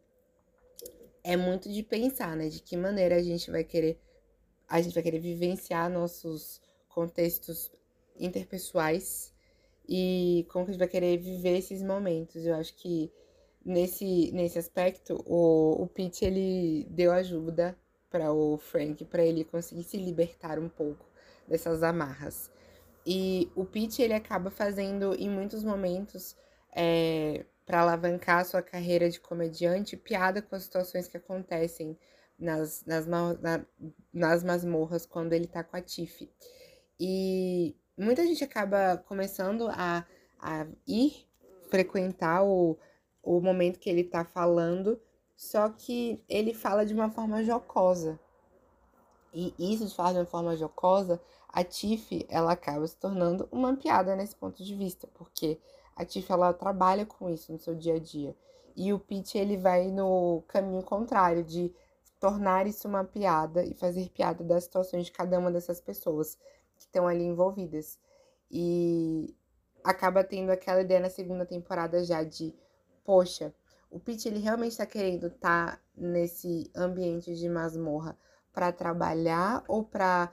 é 1.24 1.38
muito 1.38 1.72
de 1.72 1.84
pensar, 1.84 2.36
né? 2.36 2.50
De 2.50 2.62
que 2.62 2.76
maneira 2.76 3.16
a 3.16 3.24
gente 3.24 3.50
vai 3.50 3.64
querer 3.64 4.00
a 4.68 4.82
gente 4.82 4.94
vai 4.94 5.04
querer 5.04 5.20
vivenciar 5.20 5.90
nossos 5.90 6.60
contextos 6.88 7.72
interpessoais 8.18 9.33
e 9.88 10.46
como 10.50 10.66
que 10.66 10.72
a 10.72 10.74
gente 10.74 10.80
vai 10.80 10.88
querer 10.88 11.18
viver 11.18 11.58
esses 11.58 11.82
momentos. 11.82 12.46
Eu 12.46 12.56
acho 12.56 12.76
que 12.76 13.12
nesse, 13.66 14.32
nesse 14.32 14.58
aspecto, 14.60 15.24
o, 15.26 15.84
o 15.84 15.88
Pete 15.88 16.26
ele 16.26 16.88
deu 16.90 17.12
ajuda 17.12 17.78
para 18.10 18.32
o 18.32 18.58
Frank 18.58 19.04
para 19.06 19.24
ele 19.24 19.44
conseguir 19.44 19.84
se 19.84 19.98
libertar 19.98 20.60
um 20.60 20.70
pouco 20.70 21.06
dessas 21.48 21.84
amarras. 21.84 22.52
E 23.06 23.52
o 23.56 23.66
Pete 23.66 24.02
ele 24.02 24.14
acaba 24.14 24.50
fazendo 24.50 25.14
em 25.16 25.30
muitos 25.30 25.64
momentos 25.64 26.36
é, 26.76 27.46
para 27.66 27.82
alavancar 27.82 28.46
sua 28.46 28.62
carreira 28.62 29.10
de 29.10 29.20
comediante 29.20 29.98
piada 29.98 30.42
com 30.42 30.56
as 30.56 30.64
situações 30.64 31.08
que 31.08 31.18
acontecem 31.18 31.98
nas, 32.38 32.84
nas, 32.86 33.06
na, 33.08 33.66
nas 34.14 34.44
masmorras 34.44 35.06
quando 35.06 35.34
ele 35.34 35.48
tá 35.48 35.64
com 35.64 35.76
a 35.76 35.82
Tiff. 35.82 36.30
E 37.00 37.76
muita 37.98 38.26
gente 38.26 38.44
acaba 38.44 38.98
começando 38.98 39.68
a, 39.70 40.06
a 40.40 40.66
ir 40.88 41.28
frequentar 41.70 42.44
o, 42.44 42.78
o 43.22 43.40
momento 43.40 43.80
que 43.80 43.90
ele 43.90 44.04
tá 44.04 44.24
falando, 44.24 45.00
só 45.36 45.70
que 45.70 46.24
ele 46.28 46.54
fala 46.54 46.86
de 46.86 46.94
uma 46.94 47.10
forma 47.10 47.44
jocosa. 47.44 48.20
E 49.34 49.54
isso 49.58 49.88
de 49.88 49.96
falar 49.96 50.14
de 50.14 50.20
uma 50.20 50.26
forma 50.26 50.56
jocosa, 50.56 51.20
a 51.50 51.64
Tiff, 51.64 52.26
ela 52.30 52.52
acaba 52.52 52.86
se 52.86 52.96
tornando 52.98 53.48
uma 53.52 53.76
piada 53.76 54.16
nesse 54.16 54.36
ponto 54.36 54.64
de 54.64 54.76
vista, 54.76 55.08
porque 55.14 55.60
a 55.96 56.06
Tiff, 56.06 56.32
ela 56.32 56.54
trabalha 56.54 57.06
com 57.06 57.30
isso 57.30 57.52
no 57.52 57.60
seu 57.60 57.76
dia 57.76 57.96
a 57.96 58.00
dia. 58.00 58.36
E 58.76 58.92
o 58.92 59.00
Pete, 59.00 59.38
ele 59.38 59.58
vai 59.58 59.90
no 59.92 60.44
caminho 60.48 60.84
contrário, 60.84 61.44
de 61.44 61.74
tornar 62.20 62.66
isso 62.68 62.88
uma 62.88 63.04
piada 63.04 63.66
e 63.66 63.74
fazer 63.74 64.10
piada 64.10 64.44
das 64.44 64.64
situações 64.64 65.06
de 65.06 65.12
cada 65.12 65.38
uma 65.38 65.52
dessas 65.52 65.82
pessoas 65.82 66.38
que 66.84 66.90
estão 66.90 67.08
ali 67.08 67.24
envolvidas. 67.24 67.98
E 68.52 69.36
acaba 69.84 70.24
tendo 70.24 70.52
aquela 70.52 70.82
ideia 70.82 71.00
na 71.00 71.10
segunda 71.10 71.46
temporada 71.46 72.04
já 72.04 72.24
de, 72.24 72.54
poxa, 73.04 73.54
o 73.90 74.00
Pete 74.00 74.28
ele 74.28 74.40
realmente 74.40 74.72
está 74.72 74.86
querendo 74.86 75.28
estar 75.28 75.78
tá 75.78 75.82
nesse 75.96 76.72
ambiente 76.76 77.36
de 77.36 77.50
masmorra 77.50 78.18
para 78.52 78.72
trabalhar 78.72 79.64
ou 79.68 79.84
para 79.84 80.32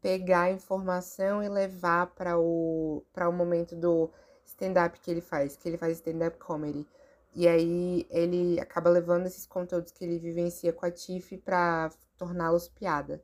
pegar 0.00 0.42
a 0.42 0.52
informação 0.52 1.42
e 1.42 1.48
levar 1.48 2.08
para 2.08 2.38
o 2.38 3.02
para 3.12 3.28
o 3.28 3.32
momento 3.32 3.74
do 3.74 4.10
stand-up 4.44 5.00
que 5.00 5.10
ele 5.10 5.20
faz, 5.20 5.56
que 5.56 5.68
ele 5.68 5.78
faz 5.78 5.96
stand-up 5.98 6.38
comedy. 6.38 6.86
E 7.34 7.48
aí 7.48 8.06
ele 8.10 8.60
acaba 8.60 8.88
levando 8.90 9.26
esses 9.26 9.46
conteúdos 9.46 9.92
que 9.92 10.04
ele 10.04 10.18
vivencia 10.18 10.72
com 10.72 10.86
a 10.86 10.90
Tiff 10.90 11.36
para 11.38 11.90
torná-los 12.16 12.68
piada. 12.68 13.22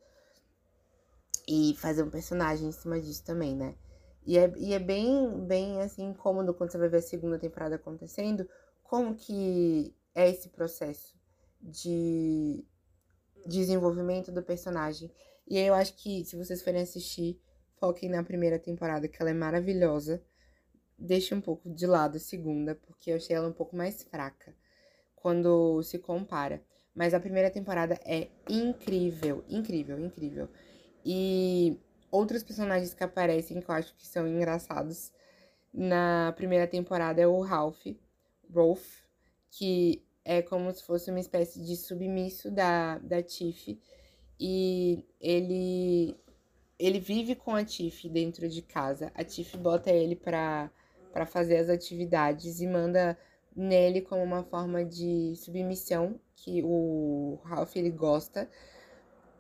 E 1.53 1.75
fazer 1.75 2.05
um 2.05 2.11
personagem 2.11 2.69
em 2.69 2.73
cima 2.73 3.01
disso 3.01 3.25
também, 3.25 3.57
né? 3.57 3.75
E 4.25 4.39
é, 4.39 4.53
e 4.57 4.73
é 4.73 4.79
bem, 4.79 5.45
bem 5.47 5.81
assim, 5.81 6.05
incômodo 6.05 6.55
quando 6.55 6.71
você 6.71 6.79
vai 6.79 6.89
ver 6.89 6.99
a 6.99 7.03
segunda 7.03 7.41
temporada 7.41 7.75
acontecendo, 7.75 8.49
como 8.85 9.17
que 9.17 9.93
é 10.15 10.31
esse 10.31 10.51
processo 10.51 11.19
de 11.61 12.65
desenvolvimento 13.45 14.31
do 14.31 14.45
personagem. 14.45 15.11
E 15.49 15.59
aí 15.59 15.67
eu 15.67 15.75
acho 15.75 15.97
que 15.97 16.25
se 16.25 16.37
vocês 16.37 16.63
forem 16.63 16.83
assistir, 16.83 17.41
foquem 17.81 18.09
na 18.09 18.23
primeira 18.23 18.57
temporada, 18.57 19.09
que 19.09 19.21
ela 19.21 19.31
é 19.31 19.35
maravilhosa. 19.35 20.23
Deixe 20.97 21.35
um 21.35 21.41
pouco 21.41 21.69
de 21.69 21.85
lado 21.85 22.19
a 22.19 22.21
segunda, 22.21 22.77
porque 22.77 23.11
eu 23.11 23.17
achei 23.17 23.35
ela 23.35 23.49
um 23.49 23.53
pouco 23.53 23.75
mais 23.75 24.05
fraca 24.05 24.55
quando 25.17 25.83
se 25.83 25.99
compara. 25.99 26.63
Mas 26.95 27.13
a 27.13 27.19
primeira 27.21 27.51
temporada 27.51 27.99
é 28.05 28.29
incrível, 28.49 29.45
incrível, 29.49 29.99
incrível. 29.99 30.49
E 31.05 31.79
outros 32.11 32.43
personagens 32.43 32.95
que 32.95 33.05
aparecem 33.05 33.61
que 33.61 33.69
eu 33.71 33.75
acho 33.75 33.95
que 33.97 34.07
são 34.07 34.27
engraçados 34.27 35.13
na 35.73 36.33
primeira 36.37 36.67
temporada 36.67 37.21
é 37.21 37.27
o 37.27 37.41
Ralph, 37.41 37.87
Rolf, 38.53 39.03
que 39.51 40.03
é 40.25 40.43
como 40.43 40.73
se 40.73 40.85
fosse 40.85 41.11
uma 41.11 41.21
espécie 41.21 41.65
de 41.65 41.77
submisso 41.77 42.51
da, 42.51 42.99
da 42.99 43.23
Tiff. 43.23 43.79
E 44.39 45.05
ele 45.21 46.17
ele 46.79 46.99
vive 46.99 47.35
com 47.35 47.55
a 47.55 47.63
Tiff 47.63 48.09
dentro 48.09 48.49
de 48.49 48.63
casa. 48.63 49.13
A 49.15 49.23
Tiff 49.23 49.57
bota 49.59 49.91
ele 49.91 50.17
para 50.17 50.71
fazer 51.27 51.59
as 51.59 51.69
atividades 51.69 52.61
e 52.61 52.67
manda 52.67 53.19
nele 53.55 54.01
como 54.01 54.23
uma 54.23 54.43
forma 54.43 54.85
de 54.85 55.35
submissão 55.37 56.19
que 56.35 56.63
o 56.65 57.39
Ralph 57.45 57.77
ele 57.77 57.91
gosta 57.91 58.49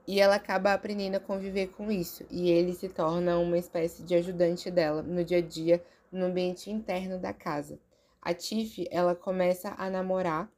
e 0.06 0.20
ela 0.20 0.36
acaba 0.36 0.72
aprendendo 0.72 1.16
a 1.16 1.20
conviver 1.20 1.68
com 1.68 1.90
isso. 1.90 2.24
E 2.30 2.50
ele 2.50 2.74
se 2.74 2.88
torna 2.88 3.38
uma 3.38 3.58
espécie 3.58 4.02
de 4.02 4.14
ajudante 4.14 4.70
dela 4.70 5.02
no 5.02 5.24
dia 5.24 5.38
a 5.38 5.42
dia, 5.42 5.82
no 6.10 6.26
ambiente 6.26 6.70
interno 6.70 7.18
da 7.18 7.32
casa. 7.32 7.78
A 8.20 8.34
Tiff, 8.34 8.86
ela 8.90 9.14
começa 9.14 9.74
a 9.78 9.88
namorar 9.88 10.50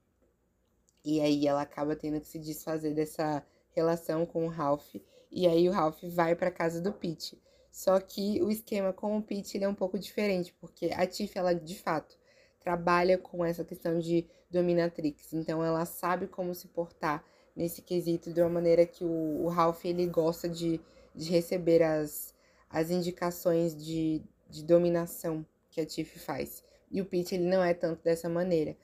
e 1.04 1.20
aí 1.20 1.46
ela 1.46 1.62
acaba 1.62 1.96
tendo 1.96 2.20
que 2.20 2.26
se 2.26 2.38
desfazer 2.38 2.94
dessa 2.94 3.44
relação 3.70 4.25
com 4.25 4.46
o 4.46 4.49
Ralph. 4.49 4.94
E 5.30 5.46
aí 5.46 5.68
o 5.68 5.72
Ralph 5.72 6.02
vai 6.04 6.34
para 6.34 6.50
casa 6.50 6.80
do 6.80 6.92
Pete. 6.92 7.40
Só 7.70 7.99
que 7.99 8.40
o 8.42 8.50
esquema 8.50 8.92
com 8.92 9.16
o 9.16 9.22
Pete 9.22 9.56
ele 9.56 9.64
é 9.64 9.68
um 9.68 9.75
pouco 9.75 9.99
diferente, 9.99 10.52
porque 10.61 10.90
a 10.94 11.06
Tiff, 11.06 11.37
ela 11.37 11.54
de 11.54 11.78
fato 11.78 12.16
trabalha 12.61 13.18
com 13.18 13.44
essa 13.44 13.64
questão 13.64 13.99
de 13.99 14.26
dominatrix. 14.50 15.32
Então 15.32 15.64
ela 15.64 15.84
sabe 15.84 16.26
como 16.26 16.54
se 16.54 16.68
portar 16.68 17.25
nesse 17.54 17.82
quesito 17.82 18.32
de 18.32 18.40
uma 18.40 18.49
maneira 18.49 18.87
que 18.87 19.04
o, 19.04 19.44
o 19.44 19.49
Ralph 19.49 19.85
ele 19.85 20.06
gosta 20.06 20.49
de, 20.49 20.80
de 21.14 21.30
receber 21.30 21.82
as, 21.82 22.35
as 22.68 22.90
indicações 22.90 23.75
de, 23.75 24.23
de 24.49 24.64
dominação 24.64 25.44
que 25.71 25.80
a 25.80 25.87
Tiff 25.87 26.18
faz. 26.18 26.64
E 26.90 27.00
o 27.00 27.06
Pete 27.06 27.35
ele 27.35 27.47
não 27.47 27.62
é 27.62 27.75
tanto 27.75 28.02
dessa 28.02 28.28
maneira. 28.28 28.76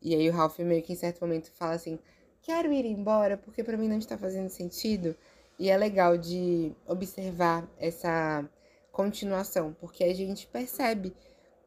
E 0.00 0.14
aí 0.14 0.28
o 0.28 0.32
Ralph 0.32 0.58
meio 0.60 0.82
que 0.82 0.92
em 0.92 0.96
certo 0.96 1.20
momento 1.20 1.50
fala 1.52 1.74
assim: 1.74 1.98
"Quero 2.42 2.72
ir 2.72 2.84
embora 2.84 3.36
porque 3.36 3.62
para 3.62 3.76
mim 3.76 3.88
não 3.88 3.98
está 3.98 4.18
fazendo 4.18 4.48
sentido". 4.48 5.16
E 5.58 5.70
é 5.70 5.76
legal 5.76 6.18
de 6.18 6.74
observar 6.86 7.68
essa 7.78 8.48
continuação, 8.90 9.74
porque 9.80 10.02
a 10.02 10.14
gente 10.14 10.46
percebe 10.46 11.14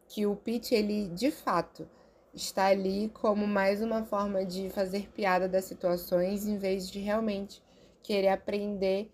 que 0.08 0.26
o 0.26 0.36
Pete 0.36 0.76
ele 0.76 1.08
de 1.10 1.32
fato 1.32 1.88
está 2.36 2.66
ali 2.66 3.10
como 3.14 3.48
mais 3.48 3.82
uma 3.82 4.04
forma 4.04 4.46
de 4.46 4.70
fazer 4.70 5.10
piada 5.12 5.48
das 5.48 5.64
situações 5.66 6.46
em 6.46 6.58
vez 6.58 6.92
de 6.92 7.00
realmente 7.00 7.64
querer 8.04 8.28
aprender 8.28 9.10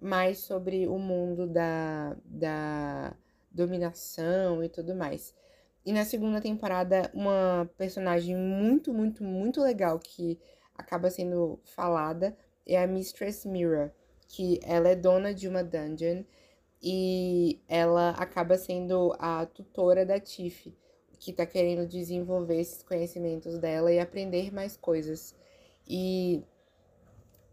mais 0.00 0.38
sobre 0.40 0.86
o 0.86 0.98
mundo 0.98 1.46
da, 1.46 2.14
da 2.24 3.16
dominação 3.50 4.62
e 4.62 4.68
tudo 4.68 4.94
mais. 4.94 5.34
E 5.86 5.92
na 5.92 6.04
segunda 6.04 6.40
temporada, 6.40 7.10
uma 7.14 7.68
personagem 7.78 8.36
muito, 8.36 8.92
muito, 8.92 9.24
muito 9.24 9.62
legal 9.62 9.98
que 9.98 10.38
acaba 10.74 11.10
sendo 11.10 11.58
falada 11.64 12.36
é 12.66 12.82
a 12.82 12.86
Mistress 12.86 13.48
Mirror, 13.48 13.90
que 14.28 14.60
ela 14.62 14.88
é 14.88 14.96
dona 14.96 15.32
de 15.32 15.48
uma 15.48 15.64
dungeon 15.64 16.24
e 16.82 17.58
ela 17.68 18.10
acaba 18.10 18.58
sendo 18.58 19.14
a 19.18 19.46
tutora 19.46 20.04
da 20.04 20.20
Tiff 20.20 20.76
que 21.18 21.30
está 21.30 21.46
querendo 21.46 21.86
desenvolver 21.86 22.60
esses 22.60 22.82
conhecimentos 22.82 23.58
dela 23.58 23.92
e 23.92 23.98
aprender 23.98 24.52
mais 24.52 24.76
coisas. 24.76 25.34
E 25.86 26.42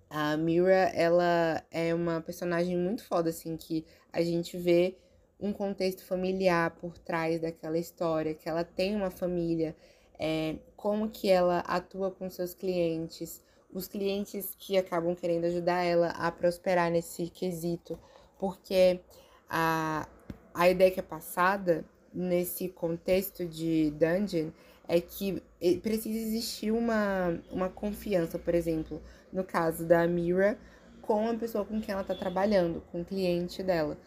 a 0.09 0.37
Mira, 0.37 0.91
ela 0.93 1.63
é 1.71 1.93
uma 1.93 2.21
personagem 2.21 2.77
muito 2.77 3.03
foda, 3.03 3.29
assim, 3.29 3.57
que 3.57 3.85
a 4.11 4.21
gente 4.21 4.57
vê 4.57 4.95
um 5.39 5.51
contexto 5.51 6.05
familiar 6.05 6.71
por 6.71 6.97
trás 6.97 7.41
daquela 7.41 7.77
história, 7.77 8.33
que 8.33 8.47
ela 8.47 8.63
tem 8.63 8.95
uma 8.95 9.09
família, 9.09 9.75
é, 10.19 10.55
como 10.75 11.09
que 11.09 11.29
ela 11.29 11.59
atua 11.59 12.11
com 12.11 12.29
seus 12.29 12.53
clientes, 12.53 13.43
os 13.73 13.87
clientes 13.87 14.55
que 14.57 14.77
acabam 14.77 15.15
querendo 15.15 15.45
ajudar 15.45 15.83
ela 15.83 16.09
a 16.09 16.31
prosperar 16.31 16.91
nesse 16.91 17.27
quesito, 17.29 17.99
porque 18.37 19.01
a, 19.49 20.07
a 20.53 20.69
ideia 20.69 20.91
que 20.91 20.99
é 20.99 21.03
passada 21.03 21.83
nesse 22.13 22.69
contexto 22.69 23.45
de 23.45 23.91
dungeon 23.91 24.51
é 24.87 24.99
que 25.01 25.41
precisa 25.81 26.19
existir 26.19 26.71
uma, 26.71 27.39
uma 27.49 27.69
confiança, 27.69 28.37
por 28.37 28.53
exemplo, 28.53 29.01
no 29.31 29.43
caso 29.43 29.85
da 29.85 30.05
Mira, 30.07 30.57
com 31.01 31.27
a 31.29 31.33
pessoa 31.33 31.65
com 31.65 31.81
quem 31.81 31.91
ela 31.91 32.01
está 32.01 32.13
trabalhando, 32.13 32.81
com 32.91 33.01
o 33.01 33.05
cliente 33.05 33.63
dela. 33.63 33.97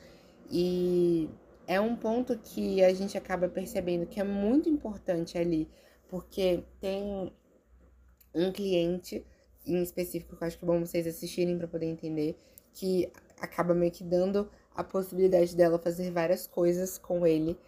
E 0.51 1.29
é 1.67 1.81
um 1.81 1.97
ponto 1.97 2.39
que 2.39 2.83
a 2.85 2.93
gente 2.95 3.19
acaba 3.19 3.49
percebendo 3.49 4.07
que 4.07 4.21
é 4.21 4.25
muito 4.25 4.69
importante 4.69 5.37
ali, 5.37 5.69
porque 6.09 6.63
tem 6.81 7.33
um 8.35 8.53
cliente 8.53 9.27
em 9.67 9.83
específico 9.83 10.37
que 10.37 10.43
eu 10.43 10.47
acho 10.47 10.59
que 10.59 10.65
é 10.65 10.69
bom 10.69 10.81
vocês 10.81 11.07
assistirem 11.07 11.59
para 11.59 11.67
poder 11.67 11.87
entender, 11.87 12.39
que 12.73 13.11
acaba 13.41 13.75
meio 13.75 13.91
que 13.91 14.05
dando 14.05 14.49
a 14.75 14.85
possibilidade 14.85 15.57
dela 15.57 15.79
fazer 15.79 16.11
várias 16.13 16.47
coisas 16.47 16.99
com 16.99 17.27
ele 17.27 17.59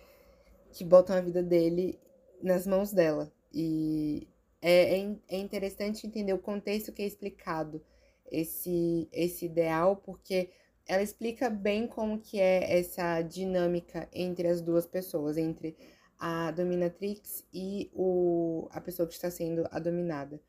que 0.72 0.84
botam 0.84 1.16
a 1.16 1.20
vida 1.20 1.42
dele 1.42 1.98
nas 2.42 2.66
mãos 2.66 2.92
dela. 2.92 3.32
E 3.52 4.28
é, 4.60 4.98
é, 4.98 5.16
é 5.28 5.38
interessante 5.38 6.06
entender 6.06 6.32
o 6.32 6.38
contexto 6.38 6.92
que 6.92 7.02
é 7.02 7.06
explicado 7.06 7.82
esse, 8.30 9.08
esse 9.12 9.46
ideal, 9.46 9.96
porque 9.96 10.50
ela 10.86 11.02
explica 11.02 11.50
bem 11.50 11.86
como 11.86 12.18
que 12.18 12.40
é 12.40 12.78
essa 12.78 13.20
dinâmica 13.22 14.08
entre 14.12 14.48
as 14.48 14.60
duas 14.60 14.86
pessoas, 14.86 15.36
entre 15.36 15.76
a 16.18 16.50
dominatrix 16.50 17.46
e 17.52 17.90
o, 17.94 18.68
a 18.70 18.80
pessoa 18.80 19.06
que 19.06 19.14
está 19.14 19.30
sendo 19.30 19.66
a 19.70 19.78
dominada. 19.78 20.40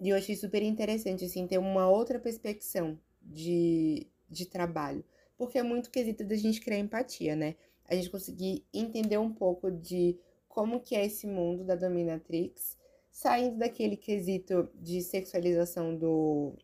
E 0.00 0.08
eu 0.08 0.16
achei 0.16 0.34
super 0.34 0.62
interessante, 0.62 1.24
assim, 1.24 1.46
ter 1.46 1.58
uma 1.58 1.88
outra 1.88 2.18
perspectiva 2.18 2.98
de, 3.20 4.06
de 4.28 4.46
trabalho. 4.46 5.04
Porque 5.36 5.58
é 5.58 5.62
muito 5.62 5.90
quesito 5.90 6.24
da 6.24 6.36
gente 6.36 6.60
criar 6.60 6.78
empatia, 6.78 7.36
né? 7.36 7.56
A 7.90 7.94
gente 7.94 8.08
conseguir 8.08 8.64
entender 8.72 9.18
um 9.18 9.32
pouco 9.32 9.70
de 9.70 10.18
como 10.48 10.80
que 10.80 10.94
é 10.94 11.04
esse 11.04 11.26
mundo 11.26 11.64
da 11.64 11.74
dominatrix, 11.74 12.78
saindo 13.10 13.58
daquele 13.58 13.96
quesito 13.96 14.70
de 14.74 15.02
sexualização 15.02 15.96
do 15.96 16.54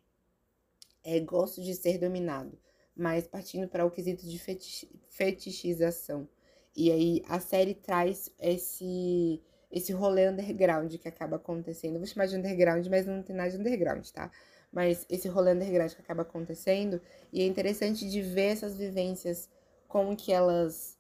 é, 1.05 1.21
gosto 1.21 1.63
de 1.63 1.75
ser 1.75 1.99
dominado, 1.99 2.59
mas 2.97 3.27
partindo 3.27 3.69
para 3.69 3.85
o 3.85 3.91
quesito 3.91 4.27
de 4.27 4.39
fetich, 4.39 4.89
fetichização. 5.09 6.29
E 6.77 6.91
aí 6.91 7.23
a 7.29 7.41
série 7.41 7.75
traz 7.75 8.31
esse 8.39 9.43
esse 9.71 9.93
rolê 9.93 10.29
underground 10.29 10.95
que 10.97 11.09
acaba 11.09 11.37
acontecendo. 11.37 11.99
Vou 11.99 12.07
chamar 12.07 12.27
de 12.27 12.37
underground, 12.37 12.87
mas 12.87 13.07
não 13.07 13.23
tem 13.23 13.35
nada 13.35 13.51
de 13.51 13.57
underground, 13.57 14.07
tá? 14.09 14.31
Mas 14.73 15.05
esse 15.09 15.29
rolê 15.29 15.53
underground 15.53 15.93
que 15.93 16.01
acaba 16.01 16.23
acontecendo. 16.23 17.01
E 17.33 17.43
é 17.43 17.47
interessante 17.47 18.09
de 18.09 18.23
ver 18.23 18.53
essas 18.53 18.77
vivências, 18.77 19.49
como 19.89 20.17
que 20.17 20.33
elas, 20.33 20.96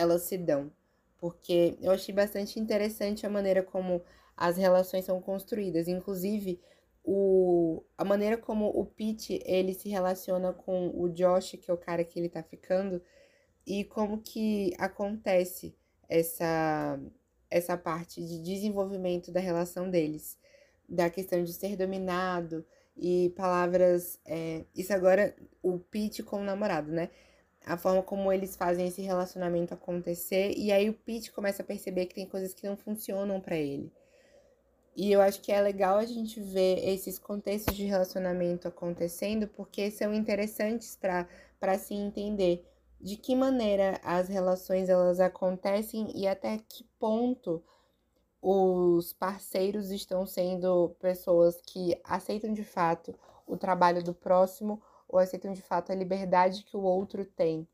elas 0.00 0.22
se 0.22 0.38
dão. 0.38 0.72
Porque 1.18 1.76
eu 1.80 1.92
achei 1.92 2.14
bastante 2.14 2.58
interessante 2.58 3.26
a 3.26 3.30
maneira 3.30 3.62
como 3.62 4.02
as 4.36 4.56
relações 4.56 5.04
são 5.04 5.20
construídas. 5.20 5.86
Inclusive, 5.86 6.60
o, 7.04 7.82
a 7.96 8.04
maneira 8.04 8.38
como 8.38 8.66
o 8.68 8.86
Pete 8.86 9.42
ele 9.44 9.74
se 9.74 9.88
relaciona 9.88 10.52
com 10.52 10.90
o 10.94 11.08
Josh, 11.08 11.52
que 11.60 11.70
é 11.70 11.74
o 11.74 11.78
cara 11.78 12.04
que 12.04 12.18
ele 12.18 12.28
tá 12.28 12.42
ficando, 12.42 13.02
e 13.66 13.84
como 13.84 14.22
que 14.22 14.72
acontece 14.78 15.74
essa 16.08 16.98
essa 17.50 17.76
parte 17.76 18.24
de 18.24 18.40
desenvolvimento 18.42 19.32
da 19.32 19.40
relação 19.40 19.90
deles, 19.90 20.38
da 20.88 21.10
questão 21.10 21.42
de 21.42 21.52
ser 21.52 21.76
dominado 21.76 22.64
e 22.96 23.30
palavras. 23.36 24.20
É, 24.24 24.64
isso 24.74 24.92
agora, 24.92 25.34
o 25.62 25.78
Pete 25.78 26.22
com 26.22 26.40
o 26.40 26.44
namorado, 26.44 26.92
né? 26.92 27.10
A 27.66 27.76
forma 27.76 28.02
como 28.02 28.32
eles 28.32 28.56
fazem 28.56 28.88
esse 28.88 29.02
relacionamento 29.02 29.74
acontecer, 29.74 30.54
e 30.56 30.72
aí 30.72 30.88
o 30.88 30.94
Pete 30.94 31.30
começa 31.30 31.62
a 31.62 31.66
perceber 31.66 32.06
que 32.06 32.14
tem 32.14 32.26
coisas 32.26 32.54
que 32.54 32.66
não 32.66 32.76
funcionam 32.76 33.40
para 33.40 33.56
ele. 33.56 33.92
E 34.96 35.12
eu 35.12 35.20
acho 35.20 35.40
que 35.40 35.52
é 35.52 35.60
legal 35.60 35.98
a 35.98 36.04
gente 36.04 36.40
ver 36.40 36.86
esses 36.88 37.18
contextos 37.18 37.76
de 37.76 37.84
relacionamento 37.84 38.66
acontecendo, 38.66 39.46
porque 39.46 39.90
são 39.90 40.12
interessantes 40.12 40.96
para 40.96 41.78
se 41.78 41.94
entender 41.94 42.66
de 43.00 43.16
que 43.16 43.34
maneira 43.34 43.98
as 44.02 44.28
relações 44.28 44.88
elas 44.88 45.20
acontecem 45.20 46.10
e 46.14 46.26
até 46.26 46.58
que 46.58 46.84
ponto 46.98 47.62
os 48.42 49.12
parceiros 49.12 49.90
estão 49.90 50.26
sendo 50.26 50.90
pessoas 50.98 51.60
que 51.62 51.98
aceitam 52.04 52.52
de 52.52 52.64
fato 52.64 53.14
o 53.46 53.56
trabalho 53.56 54.02
do 54.02 54.14
próximo 54.14 54.82
ou 55.10 55.18
aceitam 55.18 55.52
de 55.52 55.60
fato 55.60 55.90
a 55.90 55.94
liberdade 55.94 56.62
que 56.62 56.76
o 56.76 56.82
outro 56.82 57.24
tem 57.24 57.66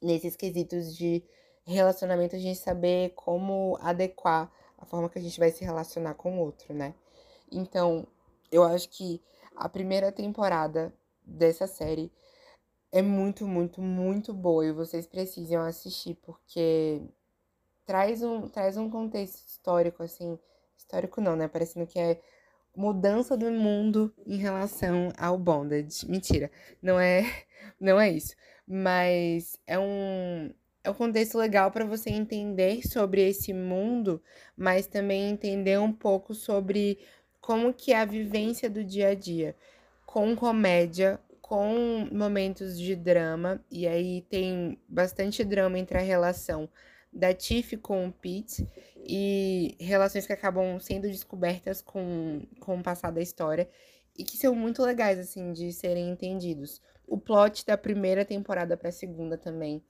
nesses 0.00 0.36
quesitos 0.36 0.94
de 0.94 1.24
relacionamento, 1.64 2.36
a 2.36 2.38
gente 2.38 2.58
saber 2.58 3.10
como 3.14 3.78
adequar 3.80 4.52
a 4.76 4.84
forma 4.84 5.08
que 5.08 5.18
a 5.18 5.22
gente 5.22 5.38
vai 5.40 5.50
se 5.50 5.64
relacionar 5.64 6.14
com 6.14 6.38
o 6.38 6.40
outro, 6.40 6.74
né? 6.74 6.94
Então, 7.50 8.06
eu 8.52 8.62
acho 8.62 8.88
que 8.90 9.22
a 9.56 9.68
primeira 9.68 10.12
temporada 10.12 10.92
dessa 11.24 11.66
série 11.66 12.12
é 12.92 13.00
muito, 13.00 13.46
muito, 13.46 13.80
muito 13.80 14.32
boa 14.34 14.66
e 14.66 14.72
vocês 14.72 15.06
precisam 15.06 15.62
assistir 15.62 16.14
porque 16.16 17.02
traz 17.86 18.22
um, 18.22 18.48
traz 18.48 18.76
um 18.76 18.90
contexto 18.90 19.46
histórico, 19.46 20.02
assim, 20.02 20.38
histórico 20.76 21.20
não, 21.20 21.34
né? 21.34 21.48
Parecendo 21.48 21.86
que 21.86 21.98
é 21.98 22.20
mudança 22.76 23.36
do 23.36 23.50
mundo 23.50 24.12
em 24.26 24.36
relação 24.36 25.12
ao 25.16 25.38
bondage. 25.38 26.08
Mentira, 26.08 26.50
não 26.82 26.98
é, 26.98 27.24
não 27.80 28.00
é 28.00 28.10
isso. 28.10 28.34
Mas 28.66 29.58
é 29.66 29.78
um, 29.78 30.50
é 30.82 30.90
um 30.90 30.94
contexto 30.94 31.38
legal 31.38 31.70
para 31.70 31.84
você 31.84 32.10
entender 32.10 32.86
sobre 32.86 33.28
esse 33.28 33.52
mundo, 33.52 34.22
mas 34.56 34.86
também 34.86 35.30
entender 35.30 35.78
um 35.78 35.92
pouco 35.92 36.34
sobre 36.34 36.98
como 37.40 37.74
que 37.74 37.92
é 37.92 38.00
a 38.00 38.06
vivência 38.06 38.70
do 38.70 38.82
dia 38.82 39.08
a 39.08 39.14
dia, 39.14 39.54
com 40.06 40.34
comédia, 40.34 41.20
com 41.42 42.08
momentos 42.10 42.78
de 42.78 42.96
drama, 42.96 43.62
e 43.70 43.86
aí 43.86 44.22
tem 44.30 44.78
bastante 44.88 45.44
drama 45.44 45.78
entre 45.78 45.98
a 45.98 46.00
relação 46.00 46.68
da 47.12 47.32
Tiff 47.32 47.76
com 47.76 48.08
o 48.08 48.12
Pete 48.12 48.66
e 49.06 49.76
relações 49.78 50.26
que 50.26 50.32
acabam 50.32 50.80
sendo 50.80 51.02
descobertas 51.08 51.82
com, 51.82 52.42
com 52.58 52.78
o 52.78 52.82
passado 52.82 53.14
da 53.14 53.20
história 53.20 53.68
e 54.16 54.24
que 54.24 54.36
são 54.36 54.54
muito 54.54 54.82
legais, 54.82 55.18
assim, 55.18 55.52
de 55.52 55.72
serem 55.72 56.08
entendidos. 56.10 56.80
O 57.06 57.18
plot 57.18 57.66
da 57.66 57.76
primeira 57.76 58.24
temporada 58.24 58.76
para 58.76 58.88
a 58.88 58.92
segunda 58.92 59.36
também. 59.36 59.84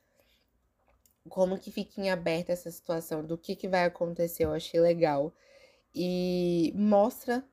Como 1.29 1.59
que 1.59 1.71
fica 1.71 2.01
em 2.01 2.11
aberto 2.11 2.51
essa 2.51 2.71
situação, 2.71 3.25
do 3.25 3.39
que, 3.39 3.55
que 3.55 3.69
vai 3.69 3.85
acontecer, 3.85 4.45
eu 4.45 4.53
achei 4.53 4.81
legal. 4.81 5.33
E 5.95 6.73
mostra 6.75 7.45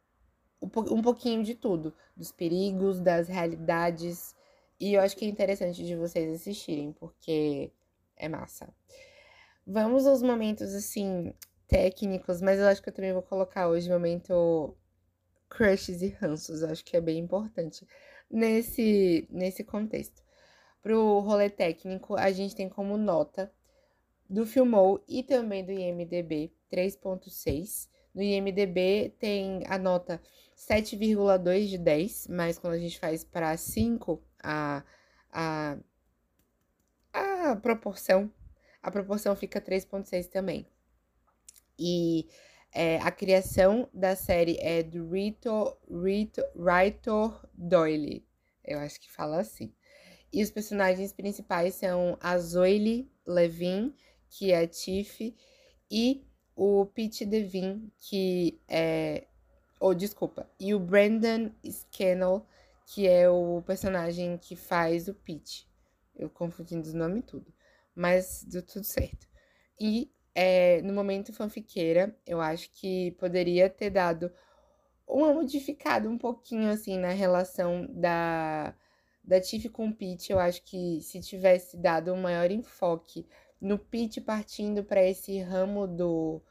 um 0.61 1.01
pouquinho 1.01 1.43
de 1.43 1.55
tudo, 1.55 1.93
dos 2.15 2.31
perigos, 2.31 2.99
das 2.99 3.27
realidades. 3.27 4.35
E 4.79 4.93
eu 4.93 5.01
acho 5.01 5.15
que 5.15 5.25
é 5.25 5.27
interessante 5.27 5.85
de 5.85 5.95
vocês 5.95 6.33
assistirem, 6.33 6.91
porque 6.93 7.71
é 8.17 8.27
massa. 8.27 8.73
Vamos 9.65 10.07
aos 10.07 10.23
momentos 10.23 10.73
assim 10.73 11.33
técnicos, 11.71 12.41
mas 12.41 12.59
eu 12.59 12.67
acho 12.67 12.83
que 12.83 12.89
eu 12.89 12.93
também 12.93 13.13
vou 13.13 13.21
colocar 13.21 13.69
hoje 13.69 13.89
o 13.89 13.93
momento 13.93 14.75
crushes 15.49 16.01
e 16.01 16.09
ranços. 16.09 16.61
Eu 16.61 16.69
acho 16.69 16.83
que 16.83 16.97
é 16.97 17.01
bem 17.01 17.17
importante 17.17 17.87
nesse 18.29 19.25
nesse 19.31 19.63
contexto. 19.63 20.21
Pro 20.81 21.19
rolê 21.19 21.49
técnico, 21.49 22.15
a 22.15 22.29
gente 22.31 22.55
tem 22.55 22.67
como 22.67 22.97
nota 22.97 23.51
do 24.29 24.45
Filmou 24.45 25.01
e 25.07 25.23
também 25.23 25.63
do 25.63 25.71
IMDB 25.71 26.51
3.6. 26.69 27.89
No 28.13 28.21
IMDB 28.21 29.15
tem 29.17 29.63
a 29.67 29.77
nota 29.77 30.21
7,2 30.57 31.67
de 31.67 31.77
10, 31.77 32.27
mas 32.27 32.59
quando 32.59 32.73
a 32.73 32.79
gente 32.79 32.99
faz 32.99 33.23
para 33.23 33.55
5, 33.55 34.21
a, 34.43 34.83
a, 35.31 35.77
a 37.13 37.55
proporção, 37.55 38.29
a 38.83 38.91
proporção 38.91 39.35
fica 39.37 39.61
3,6 39.61 40.27
também. 40.27 40.67
E 41.83 42.29
é, 42.71 42.97
a 42.99 43.09
criação 43.09 43.89
da 43.91 44.15
série 44.15 44.55
é 44.59 44.83
do 44.83 45.09
Rito, 45.09 45.75
Rito, 45.89 46.43
Rito 46.55 47.49
Doyle, 47.55 48.23
eu 48.63 48.77
acho 48.77 49.01
que 49.01 49.11
fala 49.11 49.41
assim. 49.41 49.73
E 50.31 50.43
os 50.43 50.51
personagens 50.51 51.11
principais 51.11 51.73
são 51.73 52.15
a 52.21 52.37
Zoe 52.37 53.11
Levin, 53.25 53.95
que 54.29 54.51
é 54.51 54.59
a 54.59 54.67
Tiff, 54.67 55.35
e 55.89 56.23
o 56.55 56.85
Pete 56.85 57.25
Devine, 57.25 57.91
que 57.97 58.61
é. 58.67 59.25
Ou, 59.79 59.89
oh, 59.89 59.93
desculpa. 59.95 60.47
E 60.59 60.75
o 60.75 60.79
Brandon 60.79 61.49
Scannell, 61.67 62.45
que 62.85 63.07
é 63.07 63.27
o 63.27 63.63
personagem 63.63 64.37
que 64.37 64.55
faz 64.55 65.07
o 65.07 65.15
Pete. 65.15 65.67
Eu 66.15 66.29
confundindo 66.29 66.87
os 66.87 66.93
nomes 66.93 67.21
e 67.21 67.23
tudo. 67.23 67.53
Mas 67.95 68.43
deu 68.43 68.61
tudo 68.61 68.83
certo. 68.83 69.27
E 69.79 70.13
é, 70.33 70.81
no 70.81 70.93
momento 70.93 71.33
fanfiqueira, 71.33 72.15
eu 72.25 72.41
acho 72.41 72.71
que 72.73 73.11
poderia 73.11 73.69
ter 73.69 73.89
dado 73.89 74.31
uma 75.07 75.33
modificada 75.33 76.09
um 76.09 76.17
pouquinho 76.17 76.69
assim 76.69 76.97
na 76.97 77.09
relação 77.09 77.87
da, 77.89 78.73
da 79.23 79.41
Tiff 79.41 79.69
com 79.69 79.89
o 79.89 79.93
Pete. 79.93 80.31
Eu 80.31 80.39
acho 80.39 80.63
que 80.63 81.01
se 81.01 81.19
tivesse 81.21 81.77
dado 81.77 82.13
um 82.13 82.21
maior 82.21 82.49
enfoque 82.51 83.27
no 83.59 83.77
Pete 83.77 84.21
partindo 84.21 84.83
para 84.83 85.03
esse 85.03 85.39
ramo 85.39 85.87
do 85.87 86.41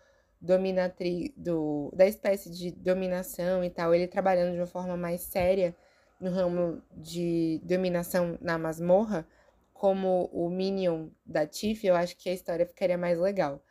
dominatriz 0.41 1.31
do 1.37 1.93
da 1.95 2.07
espécie 2.07 2.51
de 2.51 2.71
dominação 2.71 3.63
e 3.65 3.71
tal, 3.71 3.95
ele 3.95 4.07
trabalhando 4.07 4.53
de 4.53 4.61
uma 4.61 4.67
forma 4.67 4.97
mais 4.97 5.21
séria 5.23 5.77
no 6.21 6.31
ramo 6.31 6.83
de 6.93 7.61
dominação 7.65 8.39
na 8.41 8.59
masmorra, 8.59 9.27
como 9.73 10.29
o 10.33 10.51
Minion 10.51 11.09
da 11.25 11.47
Tiff, 11.47 11.87
eu 11.87 11.97
acho 11.97 12.17
que 12.17 12.29
a 12.29 12.35
história 12.35 12.67
ficaria 12.67 12.99
mais 12.99 13.19
legal. 13.19 13.63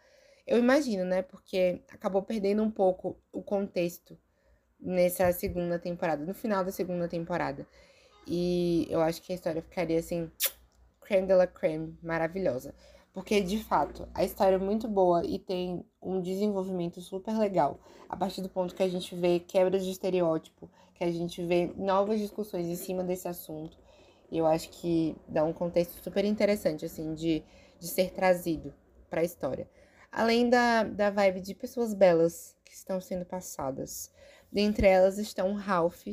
Eu 0.50 0.58
imagino, 0.58 1.06
né? 1.06 1.22
Porque 1.22 1.84
acabou 1.90 2.24
perdendo 2.24 2.64
um 2.64 2.72
pouco 2.72 3.16
o 3.32 3.44
contexto 3.44 4.18
nessa 4.80 5.32
segunda 5.32 5.78
temporada, 5.78 6.26
no 6.26 6.34
final 6.34 6.66
da 6.66 6.72
segunda 6.72 7.08
temporada. 7.08 7.68
E 8.26 8.88
eu 8.90 9.00
acho 9.00 9.22
que 9.22 9.32
a 9.32 9.36
história 9.36 9.62
ficaria 9.62 10.00
assim, 10.00 10.32
creme 11.02 11.28
de 11.28 11.36
la 11.36 11.46
creme, 11.46 11.96
maravilhosa. 12.02 12.74
Porque, 13.14 13.42
de 13.42 13.64
fato, 13.64 14.10
a 14.12 14.24
história 14.24 14.56
é 14.56 14.60
muito 14.60 14.88
boa 14.88 15.24
e 15.24 15.38
tem 15.38 15.86
um 16.02 16.20
desenvolvimento 16.20 17.00
super 17.00 17.38
legal. 17.38 17.80
A 18.10 18.18
partir 18.18 18.42
do 18.42 18.50
ponto 18.50 18.74
que 18.74 18.82
a 18.82 18.90
gente 18.90 19.14
vê 19.14 19.40
quebras 19.40 19.86
de 19.86 19.92
estereótipo, 19.92 20.68
que 20.96 21.04
a 21.04 21.12
gente 21.12 21.46
vê 21.46 21.72
novas 21.78 22.20
discussões 22.20 22.66
em 22.66 22.76
cima 22.76 23.04
desse 23.04 23.28
assunto. 23.28 23.78
E 24.32 24.40
eu 24.40 24.48
acho 24.48 24.72
que 24.72 25.16
dá 25.28 25.44
um 25.44 25.54
contexto 25.54 25.94
super 26.02 26.26
interessante, 26.26 26.86
assim, 26.86 27.14
de, 27.14 27.44
de 27.80 27.88
ser 27.88 28.10
trazido 28.10 28.74
para 29.12 29.22
a 29.22 29.24
história. 29.24 29.70
Além 30.12 30.50
da, 30.50 30.84
da 30.84 31.10
vibe 31.10 31.42
de 31.42 31.54
pessoas 31.56 31.94
belas 31.94 32.56
que 32.66 32.74
estão 32.74 33.00
sendo 33.00 33.26
passadas. 33.26 34.12
Dentre 34.52 34.88
elas 34.88 35.18
estão 35.18 35.54
Ralph, 35.54 36.08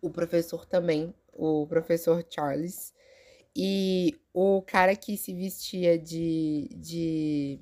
o 0.00 0.10
professor 0.10 0.66
também, 0.66 1.14
o 1.32 1.66
professor 1.66 2.24
Charles, 2.28 2.92
e 3.54 4.18
o 4.32 4.62
cara 4.62 4.96
que 4.96 5.16
se 5.16 5.34
vestia 5.34 5.98
de. 5.98 6.68
de, 6.72 7.60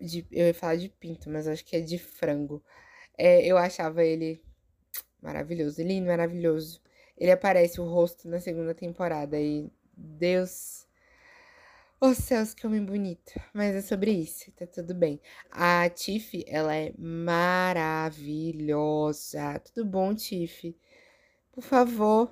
de 0.00 0.26
eu 0.30 0.46
ia 0.46 0.54
falar 0.54 0.76
de 0.76 0.88
pinto, 0.88 1.28
mas 1.28 1.46
acho 1.46 1.64
que 1.64 1.76
é 1.76 1.80
de 1.80 1.98
frango. 1.98 2.62
É, 3.16 3.44
eu 3.46 3.58
achava 3.58 4.02
ele 4.02 4.42
maravilhoso, 5.20 5.82
lindo, 5.82 6.06
maravilhoso. 6.06 6.80
Ele 7.16 7.30
aparece 7.30 7.80
o 7.80 7.84
rosto 7.84 8.28
na 8.28 8.40
segunda 8.40 8.74
temporada 8.74 9.38
e 9.38 9.70
Deus. 9.94 10.86
Oh 12.04 12.14
céus, 12.14 12.52
que 12.52 12.66
homem 12.66 12.84
bonito. 12.84 13.32
Mas 13.54 13.76
é 13.76 13.80
sobre 13.80 14.10
isso, 14.10 14.50
tá 14.56 14.66
tudo 14.66 14.92
bem. 14.92 15.20
A 15.52 15.88
Tiff, 15.88 16.44
ela 16.48 16.74
é 16.74 16.92
maravilhosa. 16.98 18.10
Tudo 19.60 19.84
bom, 19.88 20.12
Tiff? 20.12 20.76
Por 21.52 21.62
favor, 21.62 22.28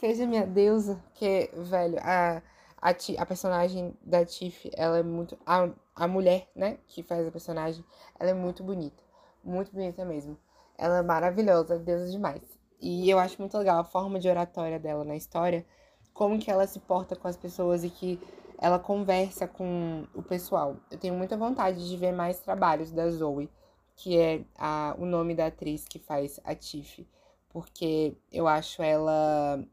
seja 0.00 0.26
minha 0.26 0.46
deusa. 0.46 0.98
Que, 1.12 1.50
velho, 1.52 1.98
a, 2.00 2.42
a, 2.80 2.90
a 3.18 3.26
personagem 3.26 3.94
da 4.00 4.24
Tiff, 4.24 4.70
ela 4.74 5.00
é 5.00 5.02
muito. 5.02 5.36
A, 5.44 5.68
a 5.94 6.08
mulher, 6.08 6.48
né, 6.56 6.78
que 6.86 7.02
faz 7.02 7.26
a 7.26 7.30
personagem, 7.30 7.84
ela 8.18 8.30
é 8.30 8.34
muito 8.34 8.62
bonita. 8.64 9.04
Muito 9.44 9.72
bonita 9.72 10.06
mesmo. 10.06 10.38
Ela 10.78 11.00
é 11.00 11.02
maravilhosa, 11.02 11.78
deusa 11.78 12.10
demais. 12.10 12.40
E 12.80 13.10
eu 13.10 13.18
acho 13.18 13.36
muito 13.38 13.58
legal 13.58 13.78
a 13.78 13.84
forma 13.84 14.18
de 14.18 14.26
oratória 14.26 14.78
dela 14.80 15.04
na 15.04 15.16
história, 15.16 15.66
como 16.14 16.38
que 16.38 16.50
ela 16.50 16.66
se 16.66 16.80
porta 16.80 17.14
com 17.14 17.28
as 17.28 17.36
pessoas 17.36 17.84
e 17.84 17.90
que 17.90 18.18
ela 18.58 18.78
conversa 18.78 19.46
com 19.46 20.06
o 20.14 20.22
pessoal. 20.22 20.76
Eu 20.90 20.98
tenho 20.98 21.14
muita 21.14 21.36
vontade 21.36 21.88
de 21.88 21.96
ver 21.96 22.12
mais 22.12 22.40
trabalhos 22.40 22.90
da 22.90 23.08
Zoe, 23.10 23.50
que 23.94 24.18
é 24.18 24.44
a, 24.56 24.94
o 24.98 25.06
nome 25.06 25.34
da 25.34 25.46
atriz 25.46 25.84
que 25.84 25.98
faz 25.98 26.40
a 26.44 26.54
Tiff, 26.54 27.06
porque 27.48 28.14
eu 28.32 28.46
acho 28.46 28.82
ela 28.82 29.64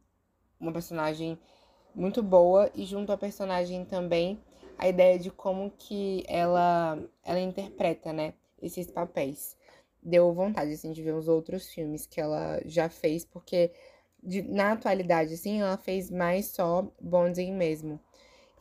uma 0.60 0.72
personagem 0.72 1.38
muito 1.94 2.24
boa 2.24 2.70
e 2.74 2.86
junto 2.86 3.12
à 3.12 3.18
personagem 3.18 3.86
também 3.86 4.40
a 4.78 4.88
ideia 4.88 5.20
de 5.20 5.30
como 5.30 5.72
que 5.72 6.24
ela 6.28 6.98
ela 7.24 7.40
interpreta, 7.40 8.12
né, 8.12 8.34
esses 8.62 8.90
papéis 8.90 9.56
deu 10.02 10.34
vontade, 10.34 10.74
assim, 10.74 10.92
de 10.92 11.02
ver 11.02 11.14
os 11.14 11.28
outros 11.28 11.68
filmes 11.70 12.06
que 12.06 12.20
ela 12.20 12.62
já 12.66 12.90
fez, 12.90 13.24
porque 13.24 13.72
de, 14.22 14.42
na 14.42 14.74
atualidade, 14.74 15.34
assim, 15.34 15.62
ela 15.62 15.78
fez 15.78 16.10
mais 16.10 16.48
só 16.48 16.88
Bonding 17.00 17.54
mesmo. 17.54 18.00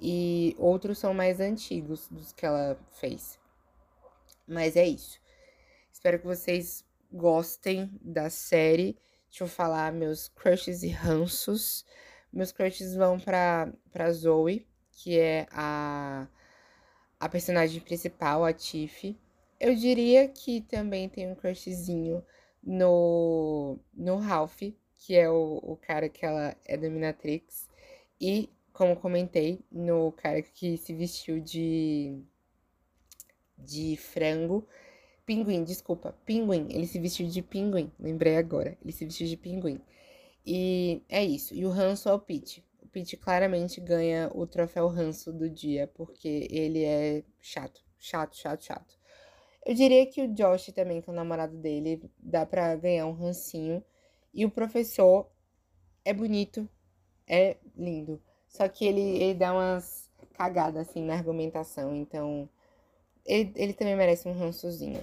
E 0.04 0.56
outros 0.58 0.98
são 0.98 1.14
mais 1.14 1.38
antigos 1.38 2.08
dos 2.08 2.32
que 2.32 2.44
ela 2.44 2.76
fez. 2.90 3.38
Mas 4.48 4.74
é 4.74 4.84
isso. 4.84 5.20
Espero 5.92 6.18
que 6.18 6.26
vocês 6.26 6.84
gostem 7.12 7.88
da 8.02 8.28
série. 8.28 8.98
Deixa 9.30 9.44
eu 9.44 9.48
falar 9.48 9.92
meus 9.92 10.26
crushes 10.26 10.82
e 10.82 10.88
ranços. 10.88 11.86
Meus 12.32 12.50
crushes 12.50 12.96
vão 12.96 13.20
pra, 13.20 13.72
pra 13.92 14.12
Zoe, 14.12 14.66
que 14.90 15.20
é 15.20 15.46
a, 15.52 16.26
a 17.20 17.28
personagem 17.28 17.80
principal, 17.80 18.44
a 18.44 18.52
Tiffy. 18.52 19.16
Eu 19.60 19.72
diria 19.76 20.26
que 20.26 20.62
também 20.62 21.08
tem 21.08 21.30
um 21.30 21.36
crushzinho 21.36 22.24
no, 22.60 23.78
no 23.94 24.16
Ralph, 24.16 24.62
que 24.96 25.14
é 25.14 25.30
o, 25.30 25.60
o 25.62 25.76
cara 25.76 26.08
que 26.08 26.26
ela 26.26 26.56
é 26.64 26.76
dominatrix. 26.76 27.68
E, 28.20 28.50
como 28.82 28.96
comentei, 28.96 29.64
no 29.70 30.10
cara 30.10 30.42
que 30.42 30.76
se 30.76 30.92
vestiu 30.92 31.38
de, 31.38 32.20
de 33.56 33.96
frango. 33.96 34.66
Pinguim, 35.24 35.62
desculpa, 35.62 36.18
pinguim. 36.26 36.66
Ele 36.68 36.86
se 36.88 36.98
vestiu 36.98 37.28
de 37.28 37.40
pinguim, 37.42 37.92
lembrei 37.98 38.36
agora. 38.36 38.76
Ele 38.82 38.92
se 38.92 39.04
vestiu 39.04 39.28
de 39.28 39.36
pinguim. 39.36 39.80
E 40.44 41.00
é 41.08 41.24
isso. 41.24 41.54
E 41.54 41.64
o 41.64 41.70
ranço 41.70 42.08
é 42.08 42.12
o 42.12 42.18
Pete. 42.18 42.64
O 42.82 42.88
Pete 42.88 43.16
claramente 43.16 43.80
ganha 43.80 44.28
o 44.34 44.48
troféu 44.48 44.88
ranço 44.88 45.32
do 45.32 45.48
dia, 45.48 45.86
porque 45.94 46.48
ele 46.50 46.82
é 46.82 47.22
chato. 47.40 47.80
Chato, 48.00 48.36
chato, 48.36 48.64
chato. 48.64 48.98
Eu 49.64 49.74
diria 49.76 50.04
que 50.06 50.22
o 50.22 50.34
Josh 50.34 50.72
também, 50.74 51.00
que 51.00 51.08
é 51.08 51.12
o 51.12 51.14
namorado 51.14 51.56
dele, 51.56 52.02
dá 52.18 52.44
pra 52.44 52.74
ganhar 52.74 53.06
um 53.06 53.12
rancinho. 53.12 53.80
E 54.34 54.44
o 54.44 54.50
professor 54.50 55.30
é 56.04 56.12
bonito, 56.12 56.68
é 57.28 57.58
lindo. 57.76 58.20
Só 58.52 58.68
que 58.68 58.84
ele, 58.84 59.00
ele 59.00 59.34
dá 59.34 59.52
umas 59.52 60.10
cagadas, 60.34 60.88
assim, 60.88 61.02
na 61.02 61.14
argumentação. 61.14 61.96
Então, 61.96 62.48
ele, 63.24 63.52
ele 63.56 63.72
também 63.72 63.96
merece 63.96 64.28
um 64.28 64.38
rançozinho. 64.38 65.02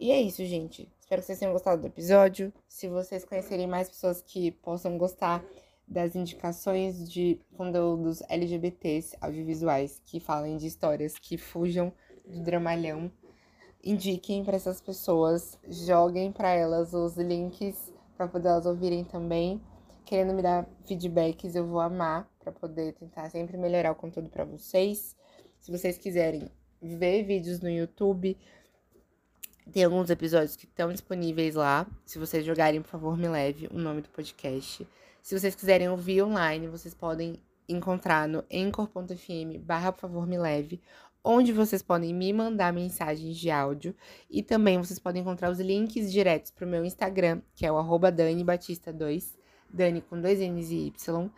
E 0.00 0.10
é 0.10 0.20
isso, 0.20 0.44
gente. 0.44 0.90
Espero 0.98 1.20
que 1.20 1.26
vocês 1.26 1.38
tenham 1.38 1.52
gostado 1.52 1.82
do 1.82 1.86
episódio. 1.86 2.52
Se 2.66 2.88
vocês 2.88 3.24
conhecerem 3.24 3.66
mais 3.66 3.88
pessoas 3.90 4.22
que 4.22 4.50
possam 4.50 4.96
gostar 4.96 5.44
das 5.86 6.16
indicações 6.16 7.08
de 7.10 7.38
conteúdos 7.54 8.22
LGBTs 8.28 9.16
audiovisuais 9.20 10.00
que 10.06 10.18
falem 10.18 10.56
de 10.56 10.66
histórias 10.66 11.18
que 11.18 11.36
fujam 11.36 11.92
do 12.24 12.40
dramalhão 12.40 13.12
indiquem 13.84 14.44
para 14.44 14.56
essas 14.56 14.80
pessoas, 14.80 15.58
joguem 15.68 16.30
para 16.30 16.50
elas 16.50 16.94
os 16.94 17.16
links 17.16 17.92
para 18.16 18.28
poder 18.28 18.48
elas 18.48 18.66
ouvirem 18.66 19.04
também. 19.04 19.60
Querendo 20.04 20.34
me 20.34 20.42
dar 20.42 20.68
feedbacks, 20.84 21.54
eu 21.54 21.66
vou 21.66 21.80
amar 21.80 22.28
para 22.38 22.52
poder 22.52 22.92
tentar 22.94 23.30
sempre 23.30 23.56
melhorar 23.56 23.92
o 23.92 23.94
conteúdo 23.94 24.28
para 24.28 24.44
vocês. 24.44 25.16
Se 25.60 25.70
vocês 25.70 25.96
quiserem 25.96 26.50
ver 26.80 27.22
vídeos 27.24 27.60
no 27.60 27.70
YouTube, 27.70 28.36
tem 29.72 29.84
alguns 29.84 30.10
episódios 30.10 30.56
que 30.56 30.64
estão 30.64 30.92
disponíveis 30.92 31.54
lá. 31.54 31.86
Se 32.04 32.18
vocês 32.18 32.44
jogarem, 32.44 32.82
por 32.82 32.88
favor, 32.88 33.16
me 33.16 33.28
leve 33.28 33.68
o 33.72 33.78
nome 33.78 34.02
do 34.02 34.08
podcast. 34.08 34.86
Se 35.22 35.38
vocês 35.38 35.54
quiserem 35.54 35.88
ouvir 35.88 36.22
online, 36.22 36.66
vocês 36.66 36.94
podem 36.94 37.40
encontrar 37.68 38.26
no 38.26 38.44
encor.fm 38.50 39.58
barra 39.60 39.92
por 39.92 40.00
favor 40.00 40.26
me 40.26 40.36
leve 40.36 40.80
onde 41.24 41.52
vocês 41.52 41.82
podem 41.82 42.12
me 42.12 42.32
mandar 42.32 42.72
mensagens 42.72 43.36
de 43.36 43.50
áudio 43.50 43.94
e 44.28 44.42
também 44.42 44.78
vocês 44.78 44.98
podem 44.98 45.22
encontrar 45.22 45.50
os 45.50 45.60
links 45.60 46.10
diretos 46.10 46.50
para 46.50 46.66
o 46.66 46.68
meu 46.68 46.84
Instagram, 46.84 47.40
que 47.54 47.64
é 47.64 47.70
o 47.70 47.78
arroba 47.78 48.10
Dani 48.10 48.42
Batista 48.42 48.92
2, 48.92 49.36
Dani 49.72 50.02
com 50.02 50.20
dois 50.20 50.38
N's 50.38 50.70
e 50.70 50.86
Y. 50.88 51.30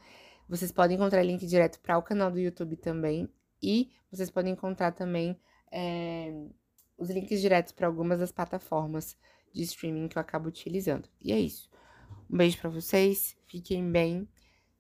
Vocês 0.48 0.72
podem 0.72 0.96
encontrar 0.96 1.22
link 1.22 1.46
direto 1.46 1.80
para 1.80 1.96
o 1.96 2.02
canal 2.02 2.30
do 2.30 2.38
YouTube 2.38 2.76
também 2.76 3.28
e 3.62 3.90
vocês 4.10 4.30
podem 4.30 4.52
encontrar 4.52 4.92
também 4.92 5.38
é, 5.72 6.32
os 6.98 7.10
links 7.10 7.40
diretos 7.40 7.72
para 7.72 7.86
algumas 7.86 8.20
das 8.20 8.30
plataformas 8.30 9.16
de 9.52 9.62
streaming 9.62 10.08
que 10.08 10.18
eu 10.18 10.20
acabo 10.20 10.48
utilizando. 10.48 11.08
E 11.22 11.32
é 11.32 11.38
isso. 11.38 11.70
Um 12.30 12.36
beijo 12.36 12.58
para 12.58 12.70
vocês, 12.70 13.36
fiquem 13.46 13.90
bem, 13.90 14.28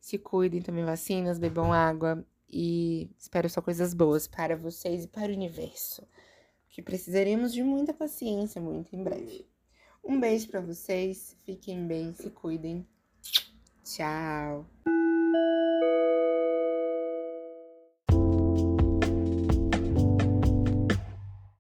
se 0.00 0.18
cuidem, 0.18 0.60
tomem 0.60 0.84
vacinas, 0.84 1.38
bebam 1.38 1.72
água 1.72 2.24
e 2.48 3.10
espero 3.18 3.48
só 3.48 3.62
coisas 3.62 3.94
boas 3.94 4.28
para 4.28 4.56
vocês 4.56 5.04
e 5.04 5.08
para 5.08 5.30
o 5.30 5.34
universo. 5.34 6.06
Que 6.68 6.82
precisaremos 6.82 7.52
de 7.52 7.62
muita 7.62 7.94
paciência 7.94 8.60
muito 8.60 8.94
em 8.94 9.02
breve. 9.02 9.48
Um 10.02 10.20
beijo 10.20 10.48
para 10.48 10.60
vocês, 10.60 11.36
fiquem 11.44 11.86
bem, 11.86 12.12
se 12.12 12.28
cuidem. 12.30 12.86
Tchau. 13.84 14.64